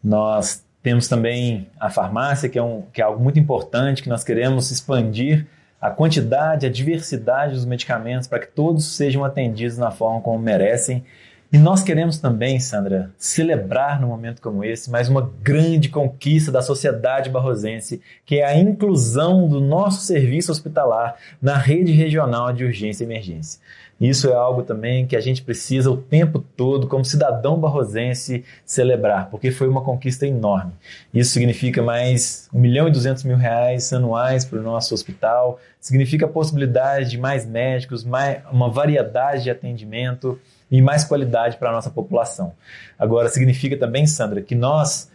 Nós 0.03 0.65
temos 0.83 1.09
também 1.09 1.69
a 1.79 1.91
farmácia, 1.91 2.49
que 2.49 2.59
é, 2.59 2.63
um, 2.63 2.83
que 2.93 3.01
é 3.01 3.05
algo 3.05 3.23
muito 3.23 3.39
importante, 3.39 4.03
que 4.03 4.09
nós 4.09 4.25
queremos 4.25 4.71
expandir 4.71 5.47
a 5.81 5.91
quantidade, 5.91 6.67
a 6.67 6.71
diversidade 6.71 7.55
dos 7.55 7.65
medicamentos 7.65 8.29
para 8.29 8.39
que 8.39 8.49
todos 8.49 8.85
sejam 8.85 9.25
atendidos 9.25 9.79
na 9.79 9.91
forma 9.91 10.21
como 10.21 10.39
merecem. 10.39 11.05
E 11.53 11.59
nós 11.59 11.83
queremos 11.83 12.19
também, 12.19 12.61
Sandra, 12.61 13.11
celebrar 13.19 14.01
num 14.01 14.07
momento 14.07 14.41
como 14.41 14.63
esse 14.63 14.89
mais 14.89 15.09
uma 15.09 15.29
grande 15.43 15.89
conquista 15.89 16.53
da 16.53 16.63
sociedade 16.63 17.29
barrosense, 17.29 18.01
que 18.25 18.37
é 18.37 18.45
a 18.45 18.57
inclusão 18.57 19.49
do 19.49 19.61
nosso 19.61 20.03
serviço 20.03 20.53
hospitalar 20.53 21.17
na 21.43 21.57
rede 21.57 21.91
regional 21.91 22.53
de 22.53 22.65
urgência 22.65 23.03
e 23.03 23.07
emergência. 23.07 23.61
Isso 24.01 24.31
é 24.31 24.35
algo 24.35 24.63
também 24.63 25.07
que 25.07 25.15
a 25.15 25.21
gente 25.21 25.43
precisa 25.43 25.91
o 25.91 25.97
tempo 25.97 26.39
todo, 26.39 26.89
como 26.89 27.05
cidadão 27.05 27.61
barrosense, 27.61 28.43
celebrar, 28.65 29.29
porque 29.29 29.51
foi 29.51 29.69
uma 29.69 29.83
conquista 29.83 30.27
enorme. 30.27 30.73
Isso 31.13 31.33
significa 31.33 31.83
mais 31.83 32.49
1 32.55 32.59
milhão 32.59 32.89
e 32.89 32.91
200 32.91 33.25
mil 33.25 33.37
reais 33.37 33.93
anuais 33.93 34.47
para 34.47 34.59
o 34.59 34.63
nosso 34.63 34.95
hospital, 34.95 35.61
significa 35.79 36.25
a 36.25 36.29
possibilidade 36.29 37.11
de 37.11 37.19
mais 37.19 37.45
médicos, 37.45 38.03
mais, 38.03 38.43
uma 38.51 38.71
variedade 38.71 39.43
de 39.43 39.51
atendimento 39.51 40.41
e 40.71 40.81
mais 40.81 41.05
qualidade 41.05 41.59
para 41.59 41.69
a 41.69 41.73
nossa 41.73 41.91
população. 41.91 42.55
Agora, 42.99 43.29
significa 43.29 43.77
também, 43.77 44.07
Sandra, 44.07 44.41
que 44.41 44.55
nós, 44.55 45.11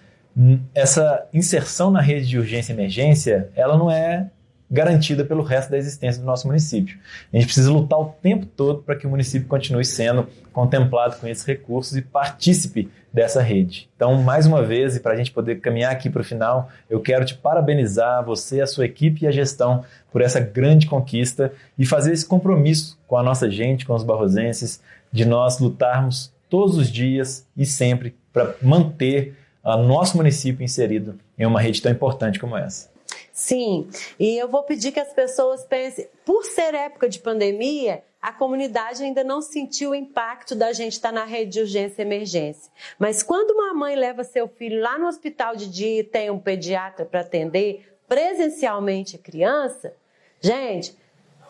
essa 0.75 1.25
inserção 1.33 1.89
na 1.89 2.01
rede 2.01 2.27
de 2.27 2.37
urgência 2.37 2.71
e 2.71 2.75
emergência, 2.75 3.49
ela 3.55 3.77
não 3.77 3.89
é 3.89 4.29
garantida 4.69 5.23
pelo 5.23 5.43
resto 5.43 5.71
da 5.71 5.77
existência 5.77 6.21
do 6.21 6.25
nosso 6.25 6.47
município. 6.47 6.97
A 7.31 7.35
gente 7.35 7.45
precisa 7.45 7.71
lutar 7.71 7.99
o 7.99 8.05
tempo 8.21 8.45
todo 8.45 8.81
para 8.81 8.95
que 8.95 9.05
o 9.05 9.09
município 9.09 9.47
continue 9.47 9.85
sendo 9.85 10.27
contemplado 10.51 11.17
com 11.17 11.27
esses 11.27 11.45
recursos 11.45 11.95
e 11.95 12.01
participe 12.01 12.89
dessa 13.13 13.41
rede. 13.41 13.89
Então, 13.95 14.21
mais 14.21 14.45
uma 14.45 14.61
vez, 14.61 14.95
e 14.95 14.99
para 14.99 15.13
a 15.13 15.15
gente 15.15 15.31
poder 15.31 15.61
caminhar 15.61 15.91
aqui 15.91 16.09
para 16.09 16.21
o 16.21 16.25
final, 16.25 16.69
eu 16.89 16.99
quero 16.99 17.23
te 17.23 17.35
parabenizar, 17.35 18.25
você, 18.25 18.59
a 18.59 18.67
sua 18.67 18.85
equipe 18.85 19.23
e 19.23 19.27
a 19.27 19.31
gestão, 19.31 19.85
por 20.11 20.21
essa 20.21 20.39
grande 20.39 20.87
conquista 20.87 21.51
e 21.77 21.85
fazer 21.85 22.11
esse 22.11 22.25
compromisso 22.25 22.99
com 23.07 23.17
a 23.17 23.23
nossa 23.23 23.49
gente, 23.49 23.85
com 23.85 23.93
os 23.93 24.03
barrosenses, 24.03 24.81
de 25.11 25.25
nós 25.25 25.59
lutarmos 25.59 26.33
todos 26.49 26.77
os 26.77 26.89
dias 26.89 27.47
e 27.55 27.65
sempre 27.65 28.15
para 28.33 28.55
manter 28.61 29.37
o 29.63 29.77
nosso 29.77 30.17
município 30.17 30.63
inserido 30.63 31.17
em 31.37 31.45
uma 31.45 31.59
rede 31.59 31.81
tão 31.81 31.91
importante 31.91 32.39
como 32.39 32.57
essa. 32.57 32.94
Sim, 33.35 33.89
e 34.17 34.37
eu 34.37 34.47
vou 34.47 34.63
pedir 34.63 34.93
que 34.93 34.99
as 34.99 35.11
pessoas 35.11 35.65
pensem, 35.65 36.07
por 36.23 36.45
ser 36.45 36.73
época 36.73 37.09
de 37.09 37.19
pandemia, 37.19 38.01
a 38.21 38.31
comunidade 38.31 39.03
ainda 39.03 39.25
não 39.25 39.41
sentiu 39.41 39.89
o 39.89 39.95
impacto 39.95 40.55
da 40.55 40.71
gente 40.71 40.93
estar 40.93 41.11
na 41.11 41.25
rede 41.25 41.51
de 41.51 41.59
urgência 41.59 42.01
e 42.01 42.05
emergência. 42.05 42.71
Mas 42.97 43.21
quando 43.21 43.51
uma 43.51 43.73
mãe 43.73 43.93
leva 43.93 44.23
seu 44.23 44.47
filho 44.47 44.81
lá 44.81 44.97
no 44.97 45.05
hospital 45.07 45.53
de 45.53 45.69
dia 45.69 45.99
e 45.99 46.03
tem 46.03 46.29
um 46.29 46.39
pediatra 46.39 47.03
para 47.03 47.19
atender 47.19 47.85
presencialmente 48.07 49.17
a 49.17 49.19
criança, 49.19 49.93
gente, 50.39 50.97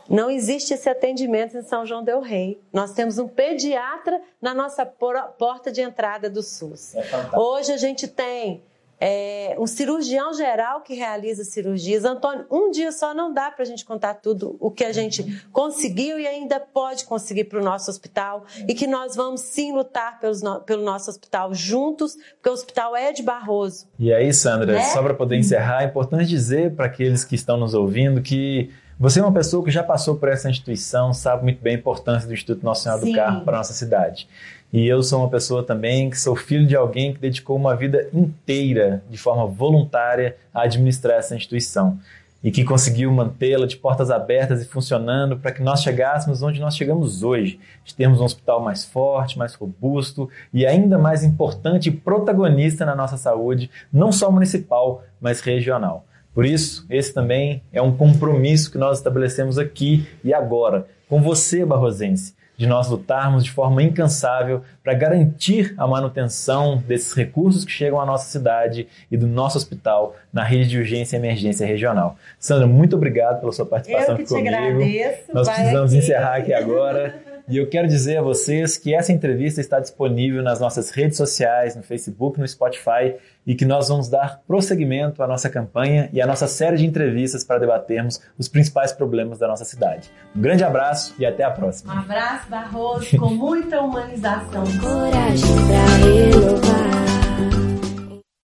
não 0.09 0.31
existe 0.31 0.73
esse 0.73 0.89
atendimento 0.89 1.55
em 1.55 1.61
São 1.61 1.85
João 1.85 2.03
del 2.03 2.19
Rei. 2.19 2.59
Nós 2.73 2.93
temos 2.93 3.19
um 3.19 3.27
pediatra 3.27 4.19
na 4.41 4.55
nossa 4.55 4.83
porta 4.87 5.71
de 5.71 5.81
entrada 5.81 6.31
do 6.31 6.41
SUS. 6.41 6.95
É 6.95 7.03
Hoje 7.37 7.71
a 7.71 7.77
gente 7.77 8.07
tem 8.07 8.63
é, 8.99 9.55
um 9.59 9.67
cirurgião 9.67 10.33
geral 10.33 10.81
que 10.81 10.93
realiza 10.93 11.43
cirurgias. 11.43 12.05
Antônio, 12.05 12.45
um 12.49 12.71
dia 12.71 12.91
só 12.91 13.13
não 13.13 13.33
dá 13.33 13.51
para 13.51 13.63
a 13.63 13.65
gente 13.65 13.83
contar 13.83 14.15
tudo 14.15 14.55
o 14.59 14.71
que 14.71 14.83
a 14.83 14.91
gente 14.91 15.43
conseguiu 15.51 16.19
e 16.19 16.27
ainda 16.27 16.59
pode 16.59 17.05
conseguir 17.05 17.45
para 17.45 17.59
o 17.59 17.63
nosso 17.63 17.89
hospital 17.89 18.45
e 18.67 18.73
que 18.73 18.87
nós 18.87 19.15
vamos 19.15 19.41
sim 19.41 19.73
lutar 19.73 20.19
pelos, 20.19 20.41
pelo 20.65 20.83
nosso 20.83 21.09
hospital 21.09 21.53
juntos, 21.53 22.15
porque 22.35 22.49
o 22.49 22.53
hospital 22.53 22.95
é 22.95 23.11
de 23.11 23.23
Barroso. 23.23 23.87
E 23.99 24.13
aí, 24.13 24.33
Sandra, 24.33 24.73
né? 24.73 24.83
só 24.85 25.01
para 25.01 25.13
poder 25.13 25.37
encerrar, 25.37 25.83
é 25.83 25.85
importante 25.85 26.27
dizer 26.27 26.75
para 26.75 26.85
aqueles 26.85 27.23
que 27.23 27.35
estão 27.35 27.57
nos 27.57 27.73
ouvindo 27.73 28.21
que 28.21 28.71
você 28.97 29.19
é 29.19 29.23
uma 29.23 29.33
pessoa 29.33 29.63
que 29.63 29.71
já 29.71 29.83
passou 29.83 30.15
por 30.15 30.29
essa 30.29 30.49
instituição, 30.49 31.13
sabe 31.13 31.43
muito 31.43 31.61
bem 31.61 31.75
a 31.75 31.77
importância 31.77 32.27
do 32.27 32.33
Instituto 32.33 32.63
Nossa 32.63 32.83
Senhora 32.83 33.01
do 33.01 33.11
Carmo 33.11 33.43
para 33.43 33.55
a 33.55 33.57
nossa 33.57 33.73
cidade. 33.73 34.27
E 34.75 34.89
eu 34.89 35.01
sou 35.01 35.19
uma 35.19 35.29
pessoa 35.29 35.63
também 35.63 36.09
que 36.09 36.19
sou 36.19 36.35
filho 36.35 36.67
de 36.67 36.75
alguém 36.75 37.13
que 37.13 37.19
dedicou 37.21 37.55
uma 37.55 37.73
vida 37.77 38.09
inteira, 38.13 39.01
de 39.09 39.17
forma 39.17 39.47
voluntária, 39.47 40.35
a 40.53 40.63
administrar 40.63 41.17
essa 41.17 41.33
instituição. 41.33 41.97
E 42.43 42.51
que 42.51 42.65
conseguiu 42.65 43.09
mantê-la 43.09 43.67
de 43.67 43.77
portas 43.77 44.11
abertas 44.11 44.61
e 44.61 44.65
funcionando 44.65 45.37
para 45.37 45.53
que 45.53 45.63
nós 45.63 45.81
chegássemos 45.81 46.43
onde 46.43 46.59
nós 46.59 46.75
chegamos 46.75 47.23
hoje, 47.23 47.57
de 47.85 47.95
termos 47.95 48.19
um 48.19 48.25
hospital 48.25 48.61
mais 48.61 48.83
forte, 48.83 49.37
mais 49.37 49.53
robusto 49.53 50.29
e 50.53 50.65
ainda 50.65 50.97
mais 50.97 51.23
importante 51.23 51.87
e 51.87 51.93
protagonista 51.93 52.85
na 52.85 52.97
nossa 52.97 53.15
saúde, 53.15 53.71
não 53.93 54.11
só 54.11 54.29
municipal, 54.29 55.05
mas 55.21 55.39
regional. 55.39 56.05
Por 56.33 56.45
isso, 56.45 56.85
esse 56.89 57.13
também 57.13 57.63
é 57.71 57.81
um 57.81 57.95
compromisso 57.95 58.69
que 58.69 58.77
nós 58.77 58.97
estabelecemos 58.97 59.57
aqui 59.57 60.05
e 60.21 60.33
agora, 60.33 60.85
com 61.07 61.21
você, 61.21 61.65
Barrosense 61.65 62.34
de 62.57 62.65
nós 62.67 62.89
lutarmos 62.89 63.43
de 63.43 63.51
forma 63.51 63.83
incansável 63.83 64.61
para 64.83 64.93
garantir 64.93 65.73
a 65.77 65.87
manutenção 65.87 66.77
desses 66.87 67.13
recursos 67.13 67.65
que 67.65 67.71
chegam 67.71 67.99
à 67.99 68.05
nossa 68.05 68.29
cidade 68.29 68.87
e 69.11 69.17
do 69.17 69.27
nosso 69.27 69.57
hospital 69.57 70.15
na 70.31 70.43
rede 70.43 70.69
de 70.69 70.77
urgência 70.77 71.15
e 71.15 71.19
emergência 71.19 71.65
regional. 71.65 72.17
Sandra, 72.39 72.67
muito 72.67 72.95
obrigado 72.95 73.39
pela 73.39 73.51
sua 73.51 73.65
participação 73.65 74.11
Eu 74.11 74.15
que 74.17 74.23
aqui 74.23 74.33
te 74.33 74.37
comigo. 74.37 74.55
Agradeço. 74.55 75.33
Nós 75.33 75.47
Vai 75.47 75.55
precisamos 75.55 75.91
aqui. 75.91 75.97
encerrar 76.03 76.35
aqui 76.35 76.53
agora. 76.53 77.15
E 77.47 77.57
eu 77.57 77.69
quero 77.69 77.87
dizer 77.87 78.17
a 78.17 78.21
vocês 78.23 78.75
que 78.75 78.93
essa 78.95 79.11
entrevista 79.11 79.61
está 79.61 79.79
disponível 79.79 80.41
nas 80.41 80.59
nossas 80.59 80.89
redes 80.89 81.15
sociais, 81.15 81.75
no 81.75 81.83
Facebook, 81.83 82.39
no 82.39 82.47
Spotify, 82.47 83.15
e 83.45 83.53
que 83.53 83.65
nós 83.65 83.87
vamos 83.87 84.09
dar 84.09 84.41
prosseguimento 84.47 85.21
à 85.21 85.27
nossa 85.27 85.47
campanha 85.47 86.09
e 86.11 86.19
à 86.19 86.25
nossa 86.25 86.47
série 86.47 86.77
de 86.77 86.85
entrevistas 86.85 87.43
para 87.43 87.59
debatermos 87.59 88.19
os 88.37 88.47
principais 88.47 88.91
problemas 88.91 89.37
da 89.37 89.47
nossa 89.47 89.63
cidade. 89.63 90.09
Um 90.35 90.41
grande 90.41 90.63
abraço 90.63 91.13
e 91.19 91.25
até 91.25 91.43
a 91.43 91.51
próxima. 91.51 91.93
Um 91.93 91.99
abraço, 91.99 92.49
Barroso, 92.49 93.15
com 93.17 93.29
muita 93.29 93.79
humanização. 93.79 94.63
Coragem 94.81 95.55
pra 95.67 97.64